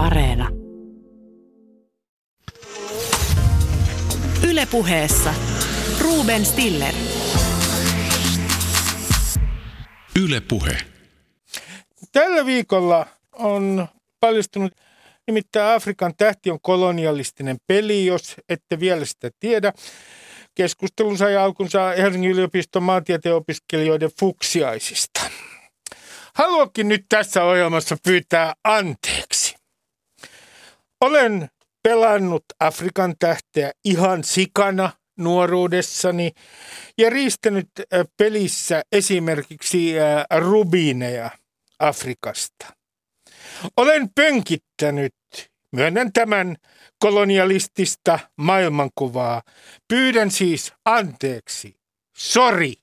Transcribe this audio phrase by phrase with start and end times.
[0.00, 0.48] Areena.
[4.48, 5.34] Ylepuheessa
[6.00, 6.94] Ruben Stiller.
[10.22, 10.76] Yle Puhe.
[12.12, 13.88] Tällä viikolla on
[14.20, 14.72] paljastunut
[15.26, 19.72] nimittäin Afrikan tähti on kolonialistinen peli, jos ette vielä sitä tiedä.
[20.54, 25.20] Keskustelu sai alkunsa Helsingin yliopiston maantieteen opiskelijoiden fuksiaisista.
[26.34, 29.39] Haluankin nyt tässä ohjelmassa pyytää anteeksi.
[31.00, 31.48] Olen
[31.82, 36.32] pelannut Afrikan tähteä ihan sikana nuoruudessani
[36.98, 37.68] ja riistänyt
[38.16, 39.94] pelissä esimerkiksi
[40.38, 41.30] rubiineja
[41.78, 42.66] Afrikasta.
[43.76, 45.14] Olen pönkittänyt,
[45.72, 46.56] myönnän tämän
[46.98, 49.42] kolonialistista maailmankuvaa.
[49.88, 51.76] Pyydän siis anteeksi.
[52.16, 52.74] Sori.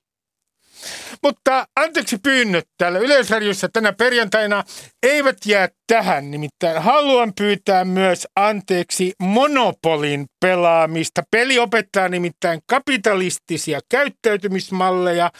[1.22, 4.64] Mutta anteeksi pyynnöt täällä Yleisradiossa tänä perjantaina
[5.02, 6.30] eivät jää tähän.
[6.30, 11.22] Nimittäin haluan pyytää myös anteeksi monopolin pelaamista.
[11.30, 15.30] Peli opettaa nimittäin kapitalistisia käyttäytymismalleja.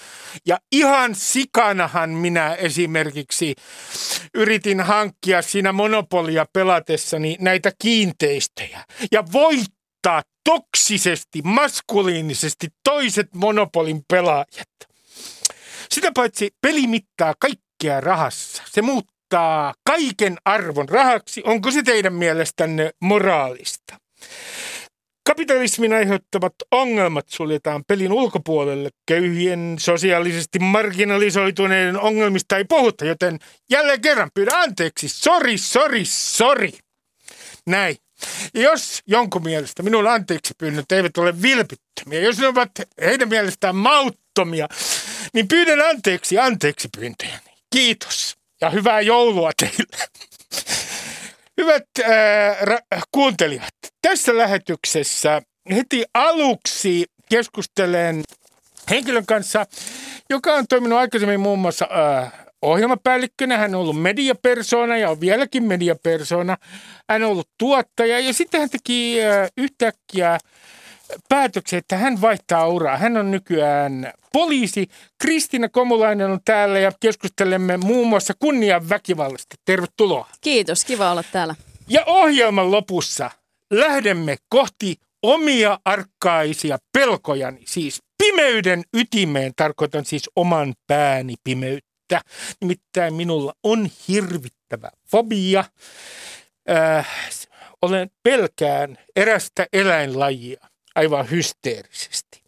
[0.46, 3.54] Ja ihan sikanahan minä esimerkiksi
[4.34, 8.84] yritin hankkia siinä monopolia pelatessani näitä kiinteistöjä.
[9.12, 14.68] Ja voittaa toksisesti, maskuliinisesti toiset monopolin pelaajat.
[15.92, 18.62] Sitä paitsi peli mittaa kaikkea rahassa.
[18.66, 21.42] Se muuttaa kaiken arvon rahaksi.
[21.44, 23.96] Onko se teidän mielestänne moraalista?
[25.28, 28.90] Kapitalismin aiheuttamat ongelmat suljetaan pelin ulkopuolelle.
[29.06, 33.38] Köyhien sosiaalisesti marginalisoituneiden ongelmista ei puhuta, joten
[33.70, 35.08] jälleen kerran pyydän anteeksi.
[35.08, 36.72] Sori, sori, sori.
[37.66, 37.96] Näin.
[38.54, 44.68] Jos jonkun mielestä minun anteeksi pyynnöt eivät ole vilpittömiä, jos ne ovat heidän mielestään mauttomia,
[45.34, 47.48] niin pyydän anteeksi anteeksi pyyntöjäni.
[47.70, 50.08] Kiitos ja hyvää joulua teille.
[51.60, 51.84] Hyvät
[52.62, 55.42] ra- kuuntelijat, tässä lähetyksessä
[55.74, 58.22] heti aluksi keskustelen
[58.90, 59.66] henkilön kanssa,
[60.30, 62.30] joka on toiminut aikaisemmin muun muassa ää,
[62.62, 66.56] ohjelmapäällikkönä, hän on ollut mediapersona ja on vieläkin mediapersona.
[67.10, 70.38] Hän on ollut tuottaja ja sitten hän teki ää, yhtäkkiä
[71.28, 72.96] päätöksen, että hän vaihtaa uraa.
[72.96, 74.88] Hän on nykyään poliisi.
[75.22, 79.56] Kristiina Komulainen on täällä ja keskustelemme muun muassa kunnian väkivallasta.
[79.64, 80.28] Tervetuloa.
[80.40, 81.54] Kiitos, kiva olla täällä.
[81.88, 83.30] Ja ohjelman lopussa
[83.70, 92.20] lähdemme kohti omia arkkaisia pelkojani, siis pimeyden ytimeen, tarkoitan siis oman pääni pimeyttä.
[92.60, 95.64] Nimittäin minulla on hirvittävä fobia.
[96.70, 97.08] Äh,
[97.82, 102.42] olen pelkään erästä eläinlajia aivan hysteerisesti.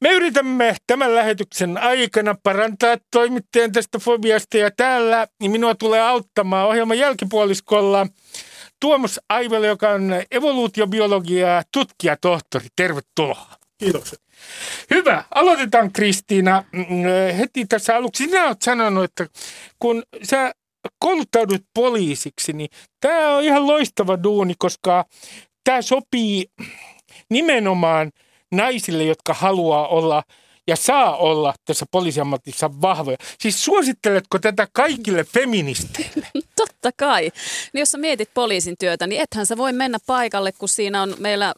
[0.00, 6.98] Me yritämme tämän lähetyksen aikana parantaa toimittajan tästä fobiasta ja täällä minua tulee auttamaan ohjelman
[6.98, 8.06] jälkipuoliskolla
[8.80, 12.66] Tuomas Aivele, joka on evoluutiobiologia tutkija tohtori.
[12.76, 13.46] Tervetuloa.
[13.78, 14.20] Kiitokset.
[14.90, 15.24] Hyvä.
[15.34, 16.84] Aloitetaan Kristiina mm,
[17.38, 18.24] heti tässä aluksi.
[18.24, 19.26] Sinä olet sanonut, että
[19.78, 20.52] kun sä
[20.98, 25.04] kouluttaudut poliisiksi, niin tämä on ihan loistava duuni, koska
[25.64, 26.46] tämä sopii
[27.30, 28.12] nimenomaan
[28.52, 30.22] naisille, jotka haluaa olla
[30.68, 33.16] ja saa olla tässä poliisiammatissa vahvoja.
[33.40, 36.26] Siis suositteletko tätä kaikille feministeille?
[36.56, 37.22] Totta kai.
[37.72, 41.14] Niin jos sä mietit poliisin työtä, niin ethän sä voi mennä paikalle, kun siinä on
[41.18, 41.54] meillä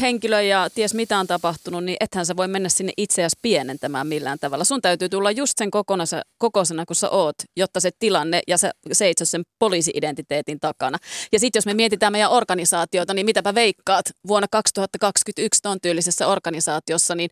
[0.00, 4.38] henkilö ja ties mitä on tapahtunut, niin ethän sä voi mennä sinne itseäsi pienentämään millään
[4.38, 4.64] tavalla.
[4.64, 8.72] Sun täytyy tulla just sen kokonasa, kokoisena, kun sä oot, jotta se tilanne ja sä
[8.92, 10.98] seitsot sen poliisi-identiteetin takana.
[11.32, 17.14] Ja sitten jos me mietitään meidän organisaatiota, niin mitäpä veikkaat vuonna 2021 tuon tyylisessä organisaatiossa,
[17.14, 17.30] niin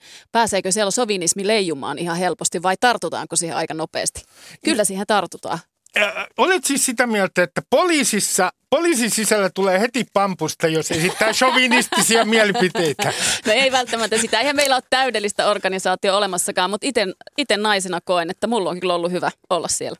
[0.62, 4.23] pääseekö siellä sovinismi leijumaan ihan helposti vai tartutaanko siihen aika nopeasti?
[4.65, 5.59] Kyllä siihen tartutaan.
[5.97, 12.25] Äh, olet siis sitä mieltä, että poliisissa, poliisin sisällä tulee heti pampusta, jos esittää chauvinistisia
[12.25, 13.12] mielipiteitä?
[13.47, 14.41] No ei välttämättä sitä.
[14.41, 16.87] Eihän meillä ole täydellistä organisaatio olemassakaan, mutta
[17.39, 19.97] itse naisena koen, että mulla on kyllä ollut hyvä olla siellä.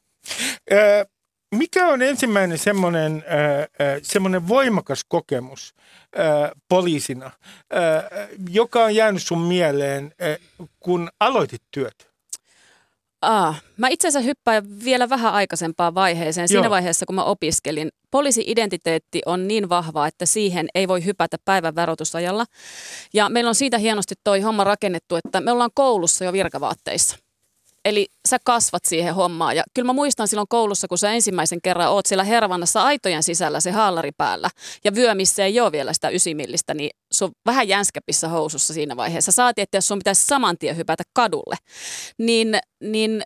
[1.53, 5.75] Mikä on ensimmäinen semmoinen, äh, semmoinen voimakas kokemus
[6.69, 7.31] poliisina,
[8.51, 10.15] joka on jäänyt sun mieleen,
[10.81, 12.13] kun aloitit työt?
[13.23, 16.49] Ah, mä itse asiassa hyppään vielä vähän aikaisempaan vaiheeseen.
[16.49, 16.71] Siinä Joo.
[16.71, 22.45] vaiheessa, kun mä opiskelin, poliisi-identiteetti on niin vahva, että siihen ei voi hypätä päivän varoitusajalla.
[23.15, 27.17] Ja meillä on siitä hienosti toi homma rakennettu, että me ollaan koulussa jo virkavaatteissa.
[27.85, 29.57] Eli sä kasvat siihen hommaan.
[29.57, 33.61] Ja kyllä mä muistan silloin koulussa, kun sä ensimmäisen kerran oot siellä hervannassa aitojen sisällä
[33.61, 34.51] se haalari päällä.
[34.85, 39.33] Ja vyö, missä ei ole vielä sitä ysimillistä, niin sun vähän jänskäpissä housussa siinä vaiheessa.
[39.33, 41.57] Saatiin, että jos sun pitäisi saman tien hypätä kadulle,
[42.19, 43.23] niin, niin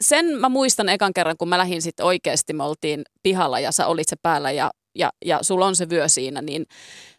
[0.00, 3.86] sen mä muistan ekan kerran, kun mä lähdin sitten oikeasti, me oltiin pihalla ja sä
[3.86, 6.66] olit se päällä ja, ja, ja sulla on se vyö siinä, niin,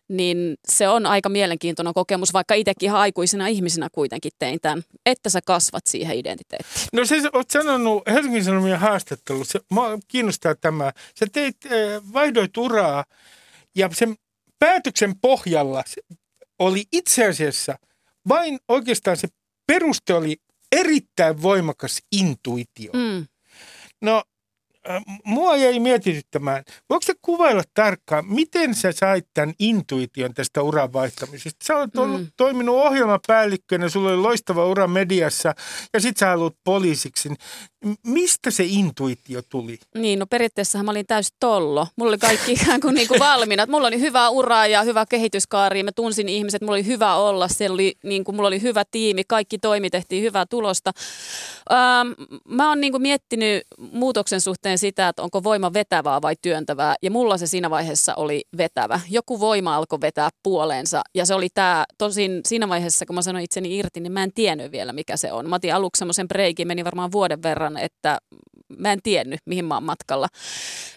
[0.10, 5.30] niin se on aika mielenkiintoinen kokemus, vaikka itsekin ihan aikuisena ihmisenä kuitenkin tein tämän, että
[5.30, 6.88] sä kasvat siihen identiteettiin.
[6.94, 10.92] No se oot sanonut Helsingin Sanomien haastattelussa, mua kiinnostaa tämä.
[11.20, 11.72] Sä teit, äh,
[12.14, 13.06] vaihdoit uraa
[13.76, 14.16] ja sen
[14.60, 15.84] päätöksen pohjalla
[16.60, 17.80] oli itse asiassa
[18.28, 19.28] vain oikeastaan se
[19.68, 20.38] peruste oli
[20.72, 22.92] erittäin voimakas intuitio.
[22.94, 23.26] Mm.
[24.02, 24.24] No,
[25.24, 26.64] mua jäi mietityttämään.
[26.90, 31.66] Voiko sä kuvailla tarkkaan, miten sä sait tämän intuition tästä uran vaihtamisesta?
[31.66, 32.28] Sä olet ollut, Mm.
[32.38, 35.54] toiminut ohjelmapäällikkönä, sulla oli loistava ura mediassa
[35.94, 37.30] ja sit sä haluat poliisiksi.
[38.08, 39.78] Mistä se intuitio tuli?
[39.98, 41.88] Niin, no periaatteessa mä olin täys tollo.
[41.96, 43.66] Mulla oli kaikki ikään kuin, niin kuin valmiina.
[43.70, 45.84] Mulla oli hyvä ura ja hyvä kehityskaari.
[45.84, 47.48] Mä tunsin ihmiset, mulla oli hyvä olla.
[47.70, 50.92] Oli, niin kuin, mulla oli hyvä tiimi, kaikki toimi, tehtiin hyvää tulosta.
[51.72, 52.08] Ähm,
[52.48, 56.96] mä oon niin kuin miettinyt muutoksen suhteen sitä, että onko voima vetävää vai työntävää.
[57.02, 59.00] Ja mulla se siinä vaiheessa oli vetävä.
[59.10, 61.02] Joku voima alkoi vetää puoleensa.
[61.16, 64.34] Ja se oli tämä, tosin siinä vaiheessa, kun mä sanoin itseni irti, niin mä en
[64.34, 65.50] tiennyt vielä, mikä se on.
[65.50, 68.18] Mä otin aluksi semmoisen breikin, meni varmaan vuoden verran, että
[68.78, 70.28] mä en tiennyt, mihin mä oon matkalla.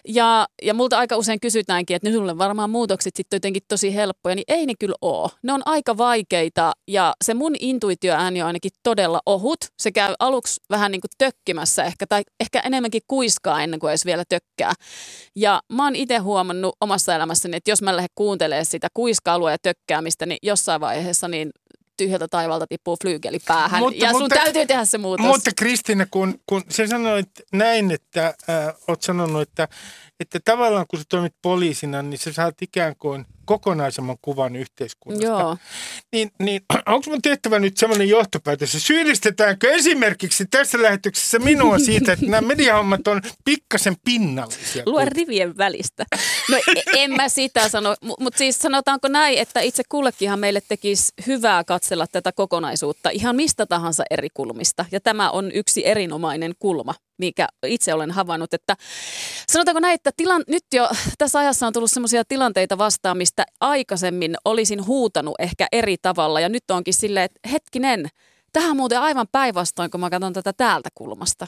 [0.07, 4.35] Ja, ja multa aika usein kysytäänkin, että nyt sulle varmaan muutokset sitten jotenkin tosi helppoja,
[4.35, 5.29] niin ei ne kyllä oo.
[5.43, 9.59] Ne on aika vaikeita ja se mun intuitioääni on ainakin todella ohut.
[9.81, 14.05] Se käy aluksi vähän niin kuin tökkimässä ehkä, tai ehkä enemmänkin kuiskaa ennen kuin edes
[14.05, 14.73] vielä tökkää.
[15.35, 19.57] Ja mä oon itse huomannut omassa elämässäni, että jos mä lähden kuuntelemaan sitä kuiskailua ja
[19.61, 21.51] tökkäämistä, niin jossain vaiheessa niin
[22.03, 23.79] tyhjältä taivalta tippuu flyygeli päähän.
[23.79, 25.25] Mutta- ja sun mutta- täytyy tehdä se muutos.
[25.25, 29.67] Mutta Kristiina, kun, kun sä sanoit näin, että äh, oot sanonut, että,
[30.19, 35.27] että tavallaan kun sä toimit poliisina, niin sä saat ikään kuin kokonaisemman kuvan yhteiskunnasta.
[35.27, 35.57] Joo.
[36.11, 38.71] Niin, niin onko mun tehtävä nyt semmoinen johtopäätös?
[38.77, 44.83] Syyllistetäänkö esimerkiksi tässä lähetyksessä minua siitä, että nämä mediahommat on pikkasen pinnallisia?
[44.85, 46.05] Lue rivien välistä.
[46.49, 51.13] No e- en mä sitä sano, mutta siis sanotaanko näin, että itse kullekinhan meille tekisi
[51.27, 54.85] hyvää katsella tätä kokonaisuutta ihan mistä tahansa eri kulmista.
[54.91, 56.93] Ja tämä on yksi erinomainen kulma,
[57.25, 58.75] mikä itse olen havainnut, että
[59.47, 64.35] sanotaanko näin, että tilan, nyt jo tässä ajassa on tullut sellaisia tilanteita vastaan, mistä aikaisemmin
[64.45, 68.07] olisin huutanut ehkä eri tavalla ja nyt onkin silleen, että hetkinen,
[68.53, 71.47] tähän on muuten aivan päinvastoin, kun mä katson tätä täältä kulmasta.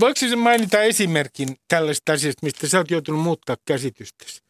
[0.00, 4.44] Voiko siis mainita esimerkin tällaisesta asiasta, mistä sä oot joutunut muuttaa käsitystäsi?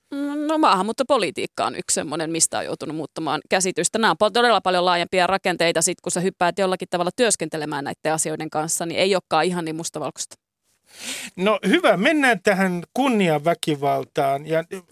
[0.47, 3.99] No maahanmuuttopolitiikka on yksi semmoinen, mistä on joutunut muuttamaan käsitystä.
[3.99, 5.83] Nämä on todella paljon laajempia rakenteita.
[5.83, 9.77] Sitten kun sä hyppäät jollakin tavalla työskentelemään näiden asioiden kanssa, niin ei olekaan ihan niin
[9.77, 10.37] mustavalkoista.
[11.37, 14.47] No hyvä, mennään tähän kunniaväkivaltaan.
[14.47, 14.83] Ja äh,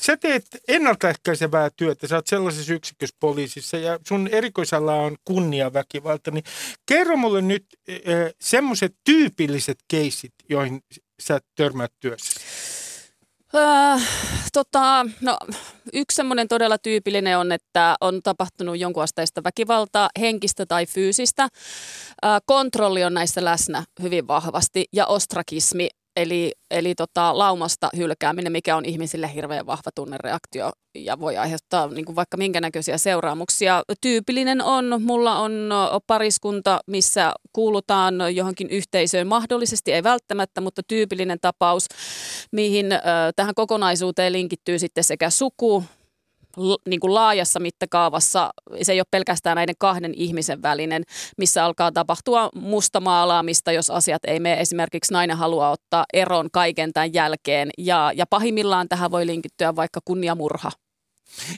[0.00, 6.30] sä teet ennaltaehkäisevää työtä, sä oot sellaisessa yksikössä poliisissa ja sun erikoisala on kunniaväkivalta.
[6.30, 6.44] Niin
[6.86, 7.96] kerro mulle nyt äh,
[8.40, 10.80] semmoiset tyypilliset keisit, joihin
[11.20, 12.40] sä törmäät työssä.
[13.56, 13.96] Öö,
[14.52, 15.38] tota, no,
[15.92, 21.42] yksi semmoinen todella tyypillinen on, että on tapahtunut jonkun asteista väkivaltaa, henkistä tai fyysistä.
[22.24, 28.76] Öö, kontrolli on näissä läsnä hyvin vahvasti ja ostrakismi, eli, eli tota, laumasta hylkääminen, mikä
[28.76, 33.82] on ihmisille hirveän vahva tunnereaktio ja voi aiheuttaa niin kuin vaikka minkä näköisiä seuraamuksia.
[34.00, 35.70] Tyypillinen on, mulla on
[36.06, 41.86] pariskunta, missä kuulutaan johonkin yhteisöön, mahdollisesti ei välttämättä, mutta tyypillinen tapaus,
[42.52, 42.98] mihin ö,
[43.36, 45.84] tähän kokonaisuuteen linkittyy sitten sekä suku,
[46.88, 48.50] niin kuin laajassa mittakaavassa,
[48.82, 51.02] se ei ole pelkästään näiden kahden ihmisen välinen,
[51.38, 54.60] missä alkaa tapahtua mustamaalaamista, jos asiat ei mene.
[54.60, 60.00] Esimerkiksi nainen haluaa ottaa eron kaiken tämän jälkeen ja, ja pahimmillaan tähän voi linkittyä vaikka
[60.04, 60.70] kunniamurha.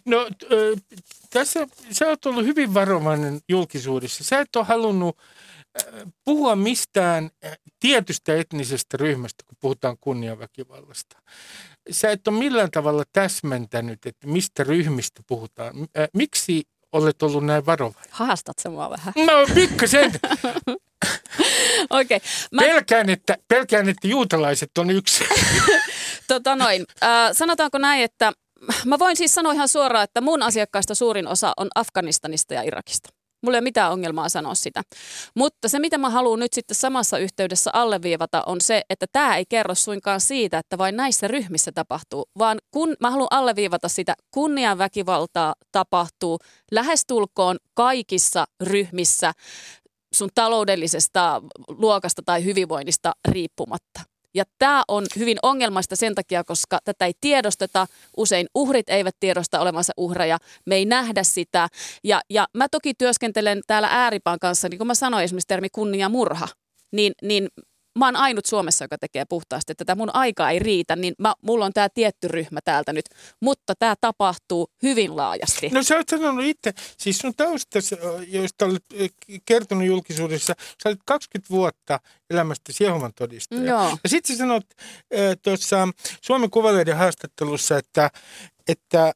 [0.04, 0.46] No t-
[1.30, 4.24] tässä sä oot ollut hyvin varovainen julkisuudessa.
[4.24, 5.18] Sä et ole halunnut
[6.24, 7.30] puhua mistään
[7.80, 11.18] tietystä etnisestä ryhmästä, kun puhutaan kunniaväkivallasta.
[11.90, 15.74] Sä et ole millään tavalla täsmentänyt, että mistä ryhmistä puhutaan.
[16.14, 16.62] Miksi
[16.92, 18.10] olet ollut näin varovainen?
[18.10, 19.14] Haastat se mua vähän.
[19.16, 20.12] No pikkasen.
[21.90, 22.16] Okei.
[22.16, 22.20] Okay.
[22.52, 25.24] Mä, Pelkään, että, pelkään, että juutalaiset on yksi.
[26.28, 26.84] tota noin.
[27.02, 28.32] Äh, sanotaanko näin, että
[28.84, 33.08] mä voin siis sanoa ihan suoraan, että mun asiakkaista suurin osa on Afganistanista ja Irakista.
[33.42, 34.82] Mulla ei ole mitään ongelmaa sanoa sitä.
[35.34, 39.44] Mutta se, mitä mä haluan nyt sitten samassa yhteydessä alleviivata, on se, että tämä ei
[39.48, 45.54] kerro suinkaan siitä, että vain näissä ryhmissä tapahtuu, vaan kun mä haluan alleviivata sitä, kunnianväkivaltaa
[45.72, 46.38] tapahtuu
[46.70, 49.32] lähestulkoon kaikissa ryhmissä
[50.14, 54.15] sun taloudellisesta luokasta tai hyvinvoinnista riippumatta.
[54.36, 57.86] Ja tämä on hyvin ongelmaista sen takia, koska tätä ei tiedosteta.
[58.16, 60.38] Usein uhrit eivät tiedosta olevansa uhreja.
[60.66, 61.68] Me ei nähdä sitä.
[62.04, 66.48] Ja, ja mä toki työskentelen täällä ääripään kanssa, niin kuin mä sanoin esimerkiksi termi kunniamurha.
[66.92, 67.48] Niin, niin
[67.96, 71.34] mä oon ainut Suomessa, joka tekee puhtaasti, että tämä mun aika ei riitä, niin mä,
[71.42, 73.04] mulla on tämä tietty ryhmä täältä nyt,
[73.40, 75.68] mutta tämä tapahtuu hyvin laajasti.
[75.68, 77.96] No sä oot sanonut itse, siis sun taustassa,
[78.28, 78.84] joista olet
[79.46, 82.00] kertonut julkisuudessa, sä olet 20 vuotta
[82.30, 83.64] elämästä Jehovan todistaja.
[83.64, 83.98] Joo.
[84.02, 85.88] Ja sitten sä sanot äh, tuossa
[86.22, 88.10] Suomen Kuvalehden haastattelussa, että,
[88.68, 89.12] että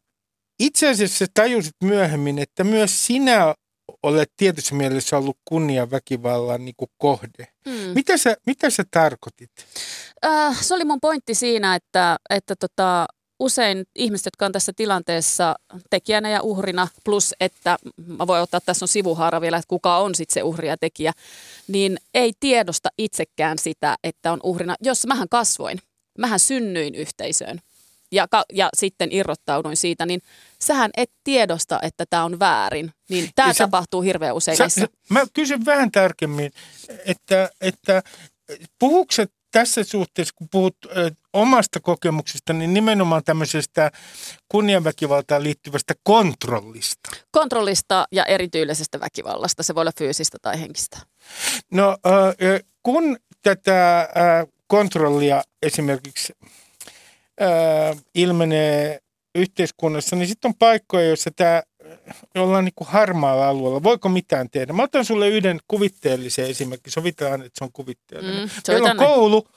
[0.61, 3.55] itse asiassa tajusit myöhemmin, että myös sinä
[4.02, 7.49] olet tietyssä mielessä ollut kunniaväkivallan niin kuin kohde.
[7.66, 7.73] Mm.
[7.94, 9.50] Mitä, sä, mitä sä tarkoitit?
[10.25, 13.06] Äh, se oli mun pointti siinä, että, että tota,
[13.40, 15.54] usein ihmiset, jotka on tässä tilanteessa
[15.90, 20.14] tekijänä ja uhrina, plus että mä voin ottaa tässä on sivuhaara vielä, että kuka on
[20.14, 21.12] sitten se uhri ja tekijä,
[21.68, 24.76] niin ei tiedosta itsekään sitä, että on uhrina.
[24.80, 25.78] Jos mähän kasvoin,
[26.18, 27.61] mähän synnyin yhteisöön
[28.12, 30.21] ja, ka- ja sitten irrottauduin siitä, niin
[30.62, 32.93] sähän et tiedosta, että tämä on väärin.
[33.09, 34.87] Niin tämä sä- tapahtuu hirveän usein Sä, näissä.
[35.11, 36.50] mä kysyn vähän tarkemmin,
[37.07, 38.02] että, että
[38.79, 43.90] puhuuko sä tässä suhteessa, kun puhut ö, omasta kokemuksesta, niin nimenomaan tämmöisestä
[44.49, 47.11] kunnianväkivaltaan liittyvästä kontrollista.
[47.31, 49.62] Kontrollista ja erityylisestä väkivallasta.
[49.62, 50.99] Se voi olla fyysistä tai henkistä.
[51.73, 51.97] No
[52.43, 54.00] ö, kun tätä
[54.43, 56.33] ö, kontrollia esimerkiksi
[57.42, 57.47] ö,
[58.14, 58.99] ilmenee
[59.35, 61.62] yhteiskunnassa, niin sitten on paikkoja, joissa tämä
[62.38, 63.82] ollaan niin kuin harmaalla alueella.
[63.82, 64.73] Voiko mitään tehdä?
[64.73, 66.92] Mä otan sulle yhden kuvitteellisen esimerkin.
[66.92, 68.42] Sovitaan, että se on kuvitteellinen.
[68.42, 69.49] Mm, Meillä on koulu,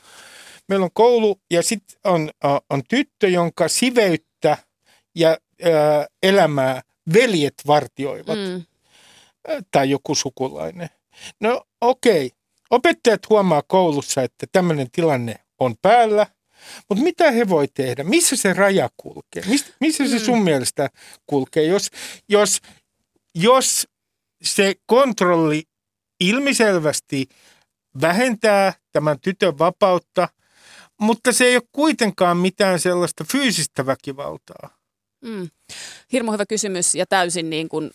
[0.69, 2.29] meillä on koulu ja sitten on,
[2.69, 4.57] on, tyttö, jonka siveyttä
[5.15, 5.69] ja ö,
[6.23, 6.81] elämää
[7.13, 8.63] veljet vartioivat Mm.
[9.71, 10.89] tai joku sukulainen.
[11.39, 12.31] No okei,
[12.69, 16.27] opettajat huomaa koulussa, että tämmöinen tilanne on päällä,
[16.89, 18.03] mutta mitä he voi tehdä?
[18.03, 19.43] Missä se raja kulkee?
[19.47, 20.25] Mist, missä se Mm.
[20.25, 20.89] sun mielestä
[21.27, 21.63] kulkee?
[21.63, 21.89] Jos,
[22.29, 22.61] jos,
[23.35, 23.87] jos
[24.43, 25.63] se kontrolli
[26.19, 27.25] ilmiselvästi
[28.01, 30.29] vähentää tämän tytön vapautta,
[31.01, 34.77] mutta se ei ole kuitenkaan mitään sellaista fyysistä väkivaltaa.
[35.21, 35.49] Mm.
[36.11, 37.91] Hirmu hyvä kysymys ja täysin niin kuin,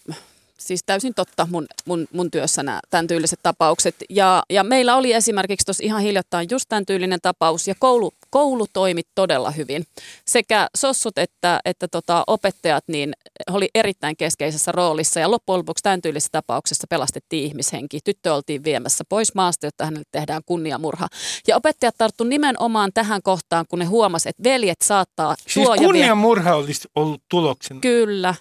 [0.61, 3.95] siis täysin totta mun, mun, mun työssä nämä tämän tyyliset tapaukset.
[4.11, 8.67] Ja, ja meillä oli esimerkiksi tuossa ihan hiljattain just tämän tyylinen tapaus ja koulu, koulu
[8.73, 9.87] toimi todella hyvin.
[10.27, 13.13] Sekä sossut että, että tota, opettajat niin
[13.51, 18.01] oli erittäin keskeisessä roolissa ja loppujen lopuksi tämän tyylisessä tapauksessa pelastettiin ihmishenki.
[18.05, 21.09] Tyttö oltiin viemässä pois maasta, jotta hänelle tehdään kunniamurha.
[21.47, 26.55] Ja opettajat tarttu nimenomaan tähän kohtaan, kun ne huomasivat, että veljet saattaa Siis suojavia- kunniamurha
[26.55, 27.81] olisi ollut tuloksena.
[27.81, 28.35] Kyllä.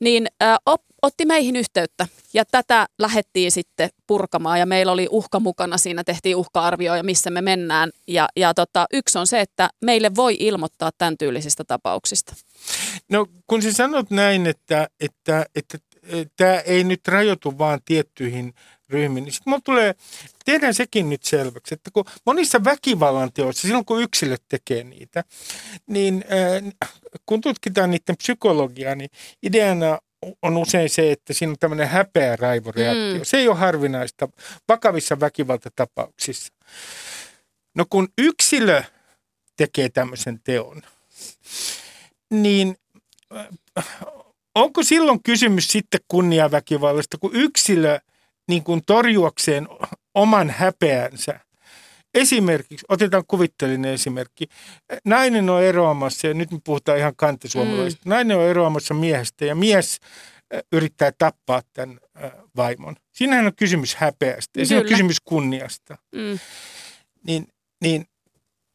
[0.00, 0.26] Niin
[0.66, 6.04] op, otti meihin yhteyttä ja tätä lähettiin sitten purkamaan ja meillä oli uhka mukana siinä,
[6.04, 7.90] tehtiin uhka-arvio ja missä me mennään.
[8.08, 12.34] Ja, ja tota, yksi on se, että meille voi ilmoittaa tämän tyylisistä tapauksista.
[13.10, 15.78] No kun sä sanot näin, että, että, että,
[16.36, 18.54] tämä ei nyt rajoitu vaan tiettyihin
[18.88, 19.94] ryhmiin, niin sitten tulee,
[20.44, 25.24] tehdään sekin nyt selväksi, että kun monissa väkivallan teoissa, silloin kun yksilöt tekee niitä,
[25.86, 26.90] niin äh,
[27.26, 29.10] kun tutkitaan niiden psykologiaa, niin
[29.42, 29.98] ideana
[30.42, 33.18] on usein se, että siinä on tämmöinen häpeä raivoreaktio.
[33.18, 33.24] Mm.
[33.24, 34.28] Se ei ole harvinaista
[34.68, 36.52] vakavissa väkivaltatapauksissa.
[37.74, 38.82] No kun yksilö
[39.56, 40.82] tekee tämmöisen teon,
[42.30, 42.76] niin
[43.36, 43.86] äh,
[44.54, 47.98] onko silloin kysymys sitten kunniaväkivallasta, kun yksilö
[48.48, 49.68] niin kuin torjuakseen
[50.14, 51.40] oman häpeänsä,
[52.16, 54.48] esimerkiksi, otetaan kuvitteellinen esimerkki,
[55.04, 58.10] nainen on eroamassa, ja nyt me puhutaan ihan kantasuomalaisista, mm.
[58.10, 60.00] nainen on eroamassa miehestä, ja mies
[60.54, 62.96] äh, yrittää tappaa tämän äh, vaimon.
[63.12, 65.98] Siinähän on kysymys häpeästä, ja siinä on kysymys kunniasta.
[66.14, 66.38] Mm.
[67.26, 67.48] Niin,
[67.82, 68.06] niin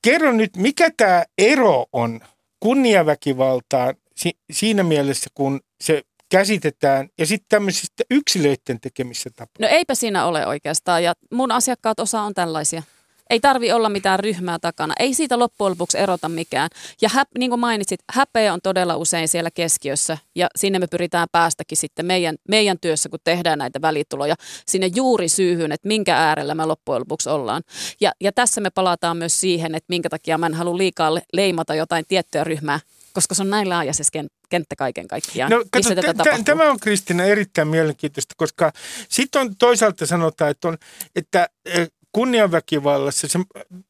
[0.02, 2.20] kerro nyt, mikä tämä ero on
[2.60, 9.62] kunniaväkivaltaan si- siinä mielessä, kun se käsitetään ja sitten tämmöisistä yksilöiden tekemissä tapauksissa.
[9.62, 12.84] No eipä siinä ole oikeastaan ja mun asiakkaat osa on tällaisia.
[13.32, 14.94] Ei tarvi olla mitään ryhmää takana.
[15.00, 16.70] Ei siitä loppujen lopuksi erota mikään.
[17.02, 21.28] Ja häp, niin kuin mainitsit, häpeä on todella usein siellä keskiössä ja sinne me pyritään
[21.32, 24.36] päästäkin sitten meidän, meidän työssä, kun tehdään näitä välituloja,
[24.66, 27.64] sinne juuri syyhyn, että minkä äärellä me loppujen lopuksi ollaan.
[28.02, 31.24] Ja, ja tässä me palataan myös siihen, että minkä takia mä en halua liikaa le-
[31.34, 32.80] leimata jotain tiettyä ryhmää,
[33.14, 36.46] koska se on näin laaja se ken- kenttä kaiken kaikkiaan, No, kato, tätä t- t-
[36.46, 38.72] tämä on Kristina erittäin mielenkiintoista, koska
[39.10, 40.78] sitten on toisaalta sanotaan, että, on,
[41.16, 43.40] että eh, kunnianväkivallassa, se,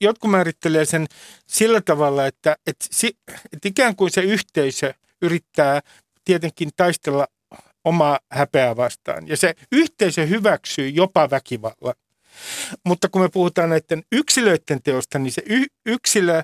[0.02, 1.08] jotkut määrittelee sen
[1.48, 3.18] sillä tavalla, että, että, si,
[3.54, 5.82] että ikään kuin se yhteisö yrittää
[6.26, 7.28] tietenkin taistella
[7.86, 9.28] omaa häpeää vastaan.
[9.28, 11.96] Ja se yhteisö hyväksyy jopa väkivallan.
[12.86, 16.44] Mutta kun me puhutaan näiden yksilöiden teosta, niin se y- yksilö,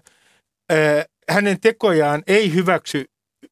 [0.71, 3.05] ö, hänen tekojaan ei hyväksy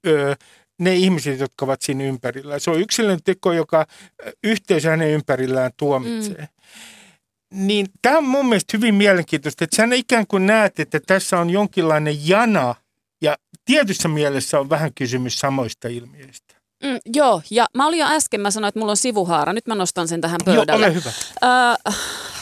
[0.07, 0.35] ö,
[0.79, 2.59] ne ihmiset, jotka ovat siinä ympärillä.
[2.59, 3.85] Se on yksilön teko, joka
[4.43, 6.41] yhteisö hänen ympärillään tuomitsee.
[6.41, 6.47] Mm.
[7.55, 11.49] Niin tämä on mun mielestä hyvin mielenkiintoista, että sä ikään kuin näet, että tässä on
[11.49, 12.75] jonkinlainen jana
[13.21, 16.55] ja tietyssä mielessä on vähän kysymys samoista ilmiöistä.
[16.83, 19.53] Mm, joo, ja mä olin jo äsken, mä sanoin, että mulla on sivuhaara.
[19.53, 20.85] Nyt mä nostan sen tähän pöydälle.
[20.85, 21.09] Joo, ole hyvä.
[21.43, 21.95] Äh,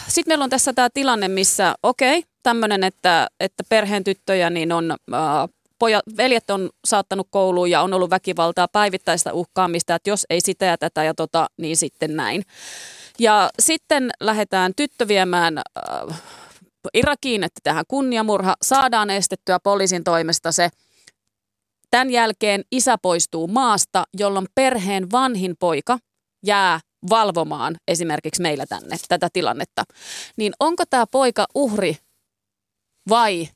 [0.07, 4.71] Sitten meillä on tässä tämä tilanne, missä okei, okay, tämmöinen, että, että perheen tyttöjä niin
[4.71, 4.91] on...
[4.91, 10.41] Äh, pojat, veljet on saattanut kouluun ja on ollut väkivaltaa, päivittäistä uhkaamista, että jos ei
[10.41, 12.43] sitä ja tätä ja tota, niin sitten näin.
[13.23, 16.21] Ja sitten lähdetään tyttö viemään äh,
[16.93, 20.69] Irakiin, että tähän kunniamurha saadaan estettyä poliisin toimesta se.
[21.91, 25.99] Tämän jälkeen isä poistuu maasta, jolloin perheen vanhin poika
[26.45, 29.83] jää valvomaan esimerkiksi meillä tänne tätä tilannetta.
[30.37, 31.97] Niin onko tämä poika uhri
[33.09, 33.49] vai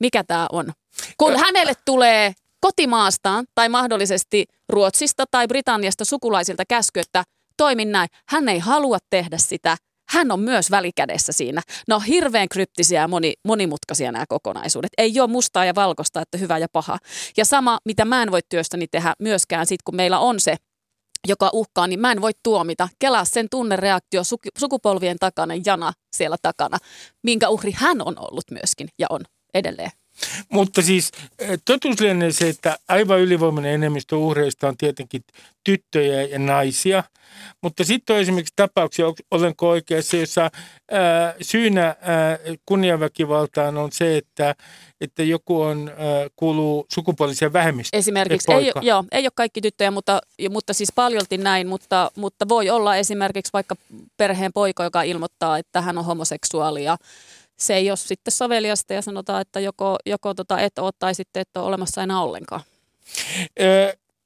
[0.00, 0.72] mikä tämä on?
[1.16, 7.24] Kun hänelle tulee kotimaastaan tai mahdollisesti Ruotsista tai Britanniasta sukulaisilta käsky, että
[7.56, 8.08] toimin näin.
[8.28, 9.76] Hän ei halua tehdä sitä.
[10.08, 11.62] Hän on myös välikädessä siinä.
[11.88, 14.90] No hirveän kryptisiä ja moni, monimutkaisia nämä kokonaisuudet.
[14.98, 16.98] Ei ole mustaa ja valkoista, että hyvä ja paha.
[17.36, 20.56] Ja sama, mitä mä en voi työstäni tehdä myöskään sit, kun meillä on se
[21.28, 22.88] joka uhkaa, niin mä en voi tuomita.
[22.98, 24.22] Kelaa sen tunnereaktio
[24.58, 26.78] sukupolvien takana jana siellä takana,
[27.22, 29.20] minkä uhri hän on ollut myöskin ja on
[29.54, 29.90] edelleen.
[30.48, 35.24] Mutta siis eh, totuus lienee se, että aivan ylivoimainen enemmistö uhreista on tietenkin
[35.64, 37.04] tyttöjä ja naisia.
[37.62, 40.50] Mutta sitten on esimerkiksi tapauksia, olenko oikeassa, jossa
[40.90, 44.54] ää, syynä ää, kunniaväkivaltaan on se, että,
[45.00, 45.96] että joku on, ää,
[46.36, 47.98] kuuluu sukupuolisia vähemmistöjä.
[47.98, 52.70] Esimerkiksi, ei, joo, ei ole kaikki tyttöjä, mutta, mutta siis paljolti näin, mutta, mutta voi
[52.70, 53.76] olla esimerkiksi vaikka
[54.16, 56.96] perheen poika, joka ilmoittaa, että hän on homoseksuaali ja
[57.58, 61.40] se ei ole sitten soveliasta ja sanotaan, että joko, joko tota et ole tai sitten
[61.40, 62.60] et ole olemassa enää ollenkaan.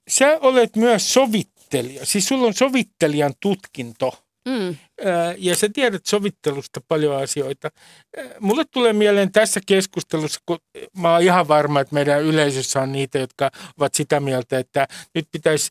[0.08, 4.12] sä olet myös sovittelija, siis sulla on sovittelijan tutkinto–
[4.49, 4.76] Mm.
[5.38, 7.71] Ja sä tiedät sovittelusta paljon asioita.
[8.40, 10.59] Mulle tulee mieleen tässä keskustelussa, kun
[10.97, 15.28] mä oon ihan varma, että meidän yleisössä on niitä, jotka ovat sitä mieltä, että nyt
[15.33, 15.71] pitäisi,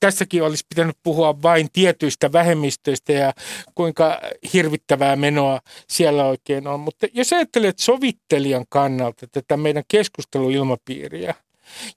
[0.00, 3.32] tässäkin olisi pitänyt puhua vain tietyistä vähemmistöistä ja
[3.74, 4.20] kuinka
[4.52, 6.80] hirvittävää menoa siellä oikein on.
[6.80, 11.34] Mutta jos ajattelet sovittelijan kannalta tätä meidän keskusteluilmapiiriä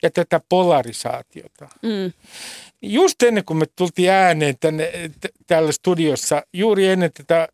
[0.04, 2.12] ja tätä polarisaatiota, mm
[2.86, 7.48] just ennen kuin me tultiin ääneen tänne, t- täällä studiossa, juuri ennen tätä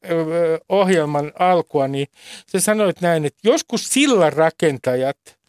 [0.69, 2.07] ohjelman alkua, niin
[2.47, 5.17] sä sanoit näin, että joskus sillan rakentajat–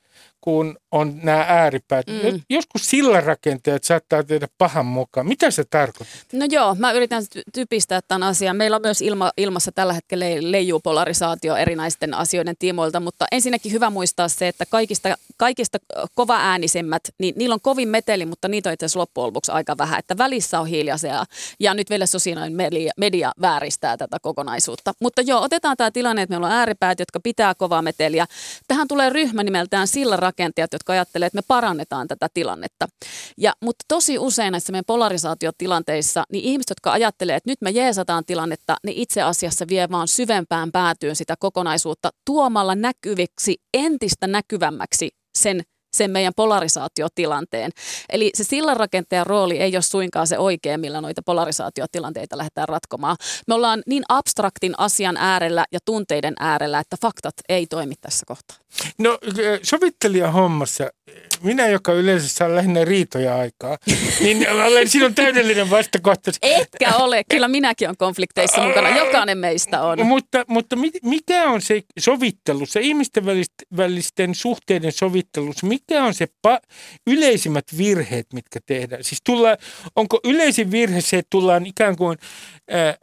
[0.44, 2.06] kun on nämä ääripäät.
[2.06, 2.40] Mm.
[2.50, 5.26] Joskus sillanrakentajat saattaa tehdä pahan mukaan.
[5.26, 6.18] Mitä se tarkoittaa?
[6.32, 7.22] No joo, mä yritän
[7.54, 8.56] typistää tämän asian.
[8.56, 13.90] Meillä on myös ilma, ilmassa tällä hetkellä leijuu polarisaatio erinäisten asioiden tiimoilta, mutta ensinnäkin hyvä
[13.90, 15.78] muistaa se, että kaikista, kaikista
[16.14, 19.78] kova äänisemmät, niin niillä on kovin meteli, mutta niitä on itse asiassa loppujen lopuksi aika
[19.78, 21.24] vähän, että välissä on hiljaisia
[21.61, 24.92] ja nyt vielä sosiaalinen media, media vääristää tätä kokonaisuutta.
[25.00, 28.26] Mutta joo, otetaan tämä tilanne, että meillä on ääripäät, jotka pitää kovaa meteliä.
[28.68, 32.88] Tähän tulee ryhmä nimeltään sillanrakentajat rakentajat, jotka ajattelee, että me parannetaan tätä tilannetta.
[33.38, 38.24] Ja, mutta tosi usein näissä meidän polarisaatiotilanteissa, niin ihmiset, jotka ajattelee, että nyt me jeesataan
[38.24, 45.62] tilannetta, niin itse asiassa vie vaan syvempään päätyyn sitä kokonaisuutta tuomalla näkyviksi, entistä näkyvämmäksi sen
[45.97, 47.71] sen meidän polarisaatiotilanteen.
[48.11, 53.16] Eli se sillanrakentajan rooli ei ole suinkaan se oikea, millä noita polarisaatiotilanteita lähdetään ratkomaan.
[53.49, 58.62] Me ollaan niin abstraktin asian äärellä ja tunteiden äärellä, että faktat ei toimi tässä kohtaa.
[58.98, 59.18] No
[59.62, 60.90] sovittelijan hommassa,
[61.42, 63.78] minä joka yleensä saa lähinnä riitoja aikaa,
[64.24, 66.30] niin olen sinun täydellinen vastakohta.
[66.42, 70.06] Etkä ole, kyllä minäkin olen konflikteissa mukana, jokainen meistä on.
[70.06, 73.24] Mutta, mutta mikä on se sovittelu, se ihmisten
[73.76, 76.66] välisten suhteiden sovittelussa, mikä on se pa-
[77.06, 79.04] yleisimmät virheet, mitkä tehdään?
[79.04, 79.56] Siis tulla,
[79.96, 82.18] onko yleisin virhe se, että tullaan ikään kuin...
[82.74, 82.98] Äh,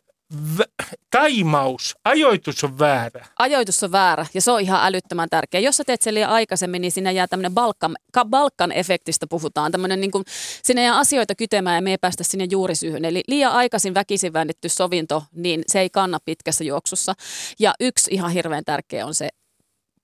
[1.12, 3.26] taimaus, ajoitus on väärä.
[3.40, 5.60] Ajoitus on väärä ja se on ihan älyttömän tärkeä.
[5.60, 9.72] Jos sä teet sen liian aikaisemmin, niin sinne jää tämmöinen Balkan, Balkan efektistä puhutaan.
[9.72, 10.24] Tämmöinen niin kuin,
[10.64, 13.06] sinne jää asioita kytemään ja me ei päästä sinne juurisyyhyn.
[13.06, 17.14] Eli liian aikaisin väkisin väännetty sovinto, niin se ei kanna pitkässä juoksussa.
[17.60, 19.30] Ja yksi ihan hirveän tärkeä on se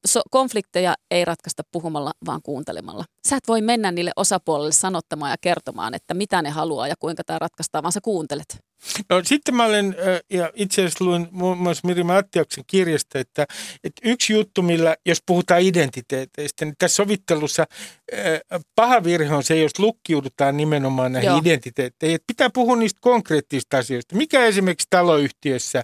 [0.05, 3.05] so, konflikteja ei ratkaista puhumalla, vaan kuuntelemalla.
[3.27, 7.23] Sä et voi mennä niille osapuolelle sanottamaan ja kertomaan, että mitä ne haluaa ja kuinka
[7.23, 8.57] tämä ratkaistaan, vaan sä kuuntelet.
[9.09, 9.95] No sitten mä olen,
[10.29, 13.45] ja itse asiassa luin muun muassa Miri Mattiaksen kirjasta, että,
[13.83, 17.65] että yksi juttu, millä, jos puhutaan identiteeteistä, niin tässä sovittelussa
[18.75, 21.37] paha virhe on se, jos lukkiudutaan nimenomaan näihin Joo.
[21.37, 22.15] identiteetteihin.
[22.15, 24.15] Että pitää puhua niistä konkreettisista asioista.
[24.15, 25.83] Mikä esimerkiksi taloyhtiössä,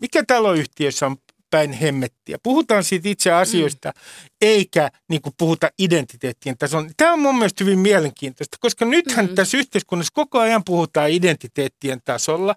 [0.00, 1.16] mikä taloyhtiössä on
[1.54, 2.38] päin hemmettiä.
[2.42, 4.28] Puhutaan siitä itse asioista, mm.
[4.40, 6.90] eikä niin kuin puhuta identiteettien tasolla.
[6.96, 9.34] Tämä on mun mielestä hyvin mielenkiintoista, koska nythän mm.
[9.34, 12.54] tässä yhteiskunnassa koko ajan puhutaan identiteettien tasolla.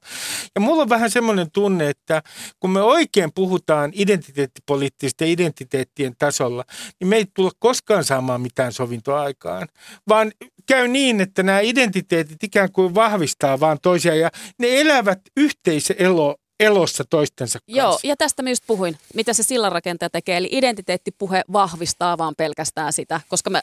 [0.56, 2.22] Ja mulla on vähän semmoinen tunne, että
[2.60, 6.64] kun me oikein puhutaan identiteettipoliittisista identiteettien tasolla,
[7.00, 9.68] niin me ei tulla koskaan saamaan mitään sovintoa aikaan,
[10.10, 10.32] vaan
[10.68, 14.30] käy niin, että nämä identiteetit ikään kuin vahvistaa vaan toisia ja
[14.60, 17.82] ne elävät yhteiselo elossa toistensa kanssa.
[17.82, 20.38] Joo, ja tästä mä just puhuin, mitä se sillanrakentaja tekee.
[20.38, 23.62] Eli identiteettipuhe vahvistaa vaan pelkästään sitä, koska mä,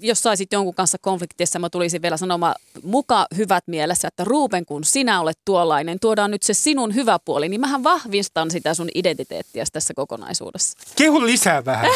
[0.00, 4.84] jos saisit jonkun kanssa konfliktissa, mä tulisin vielä sanomaan muka hyvät mielessä, että Ruuben, kun
[4.84, 9.64] sinä olet tuollainen, tuodaan nyt se sinun hyvä puoli, niin mähän vahvistan sitä sun identiteettiä
[9.72, 10.78] tässä kokonaisuudessa.
[10.96, 11.90] Kehu lisää vähän.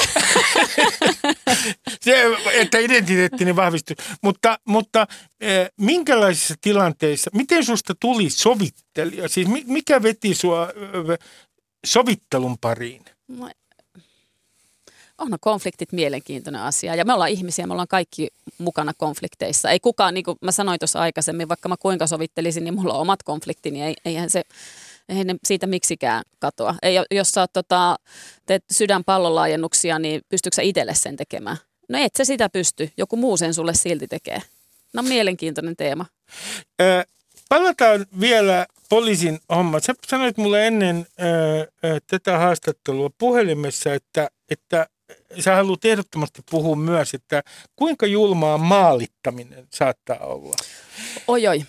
[2.00, 3.96] se, että identiteettini vahvistuu.
[4.22, 5.06] Mutta, mutta
[5.40, 8.30] eh, minkälaisissa tilanteissa, miten susta tuli
[8.96, 9.28] sovittelija?
[9.28, 10.68] Siis mikä veti sua
[11.87, 13.05] sovittelun pariin?
[13.28, 13.50] No,
[15.18, 18.28] onhan konfliktit mielenkiintoinen asia ja me ollaan ihmisiä, me ollaan kaikki
[18.59, 19.70] mukana konflikteissa.
[19.70, 23.00] Ei kukaan, niin kuin mä sanoin tuossa aikaisemmin, vaikka mä kuinka sovittelisin, niin mulla on
[23.00, 24.42] omat konfliktini, ei, eihän se
[25.09, 26.74] ei ne siitä miksikään katoa.
[26.83, 27.96] Ei, jos sä tota,
[28.46, 31.57] teet sydänpallonlaajennuksia, niin pystytkö sä itselle sen tekemään?
[31.88, 34.42] No et sä sitä pysty, joku muu sen sulle silti tekee.
[34.92, 36.07] No mielenkiintoinen teema.
[36.81, 37.05] Ö,
[37.52, 39.80] palataan vielä poliisin homma.
[39.80, 44.86] Sä sanoit mulle ennen ö, ö, tätä haastattelua puhelimessa, että, että
[45.40, 47.42] sä haluat ehdottomasti puhua myös, että
[47.76, 50.56] kuinka julmaa maalittaminen saattaa olla.
[51.28, 51.62] Oi oi.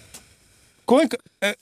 [0.85, 1.53] Kuinka, äh,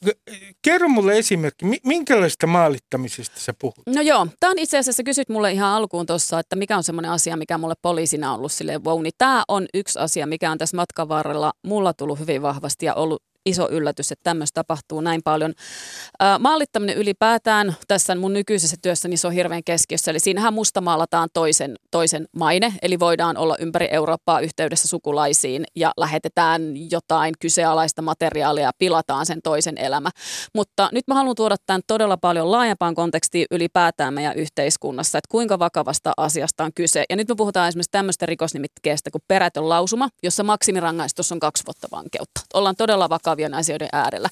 [0.62, 3.86] kerro mulle esimerkki, minkälaista maalittamisesta sä puhut?
[3.88, 7.12] No joo, tämä on itse asiassa, kysyt mulle ihan alkuun tuossa, että mikä on semmoinen
[7.12, 10.58] asia, mikä mulle poliisina on ollut silleen wow, niin tämä on yksi asia, mikä on
[10.58, 15.22] tässä matkan varrella mulla tullut hyvin vahvasti ja ollut iso yllätys, että tämmöistä tapahtuu näin
[15.24, 15.54] paljon.
[16.40, 20.12] Maalittaminen ylipäätään tässä mun nykyisessä työssä niin se on hirveän keskiössä.
[20.12, 26.92] Eli siinähän mustamaalataan toisen, toisen maine, eli voidaan olla ympäri Eurooppaa yhteydessä sukulaisiin ja lähetetään
[26.92, 30.10] jotain kyseenalaista materiaalia ja pilataan sen toisen elämä.
[30.56, 35.60] Mutta nyt mä haluan tuoda tämän todella paljon laajempaan kontekstiin ylipäätään meidän yhteiskunnassa, että kuinka
[35.60, 37.04] vakavasta asiasta on kyse.
[37.10, 41.88] Ja nyt me puhutaan esimerkiksi tämmöistä rikosnimikkeestä kuin perätön lausuma, jossa maksimirangaistus on kaksi vuotta
[41.92, 42.42] vankeutta.
[42.54, 44.30] Ollaan todella vakavia vakavien asioiden äärellä.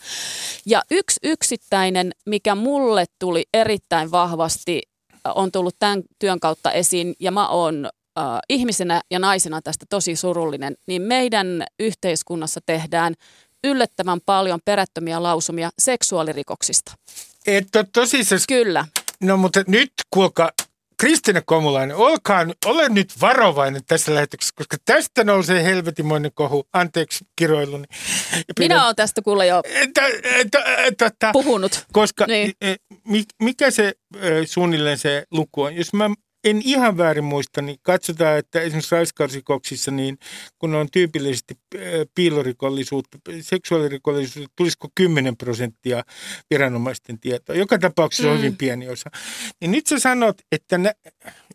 [0.65, 4.81] Ja yksi yksittäinen, mikä mulle tuli erittäin vahvasti,
[5.13, 9.85] äh, on tullut tämän työn kautta esiin, ja mä oon äh, ihmisenä ja naisena tästä
[9.89, 13.13] tosi surullinen, niin meidän yhteiskunnassa tehdään
[13.63, 16.91] yllättävän paljon perättömiä lausumia seksuaalirikoksista.
[17.47, 18.41] Että tosissaan.
[18.47, 18.85] Kyllä.
[19.21, 20.51] No mutta nyt kuulkaa,
[20.99, 26.63] Kristina Komulainen, olkaa, ole nyt varovainen tässä lähetyksessä, koska tästä nousee helvetimoinen kohu.
[26.73, 27.85] Anteeksi kiroiluni.
[28.59, 29.61] Minä olen tästä kuule jo
[31.33, 31.85] puhunut.
[31.91, 32.53] Koska niin.
[32.61, 32.75] E,
[33.41, 33.93] mikä se
[34.45, 35.75] suunnilleen se luku on?
[35.75, 36.09] Jos mä
[36.43, 40.17] en ihan väärin muista, niin katsotaan, että esimerkiksi raiskausrikoksissa, niin
[40.59, 41.59] kun on tyypillisesti
[42.15, 46.03] piilorikollisuutta, seksuaalirikollisuutta, tulisiko 10 prosenttia
[46.49, 47.55] viranomaisten tietoa.
[47.55, 48.31] Joka tapauksessa mm.
[48.31, 49.09] on hyvin pieni osa.
[49.61, 50.91] Niin nyt sä sanot, että ne,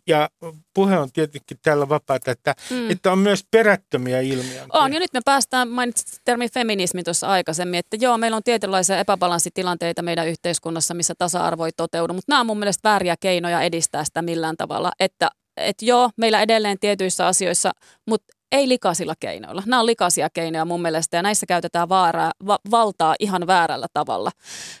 [0.07, 0.29] ja
[0.73, 2.91] puhe on tietenkin täällä vapaata, että, mm.
[2.91, 4.65] että on myös perättömiä ilmiöitä.
[4.73, 8.99] On, ja nyt me päästään, mainitsit termi feminismi tuossa aikaisemmin, että joo, meillä on tietynlaisia
[8.99, 14.03] epäbalanssitilanteita meidän yhteiskunnassa, missä tasa-arvo ei toteudu, mutta nämä on mun mielestä vääriä keinoja edistää
[14.03, 17.71] sitä millään tavalla, että että joo, meillä edelleen tietyissä asioissa,
[18.07, 19.63] mutta ei likaisilla keinoilla.
[19.65, 24.31] Nämä on likaisia keinoja mun mielestä ja näissä käytetään vaaraa, va- valtaa ihan väärällä tavalla.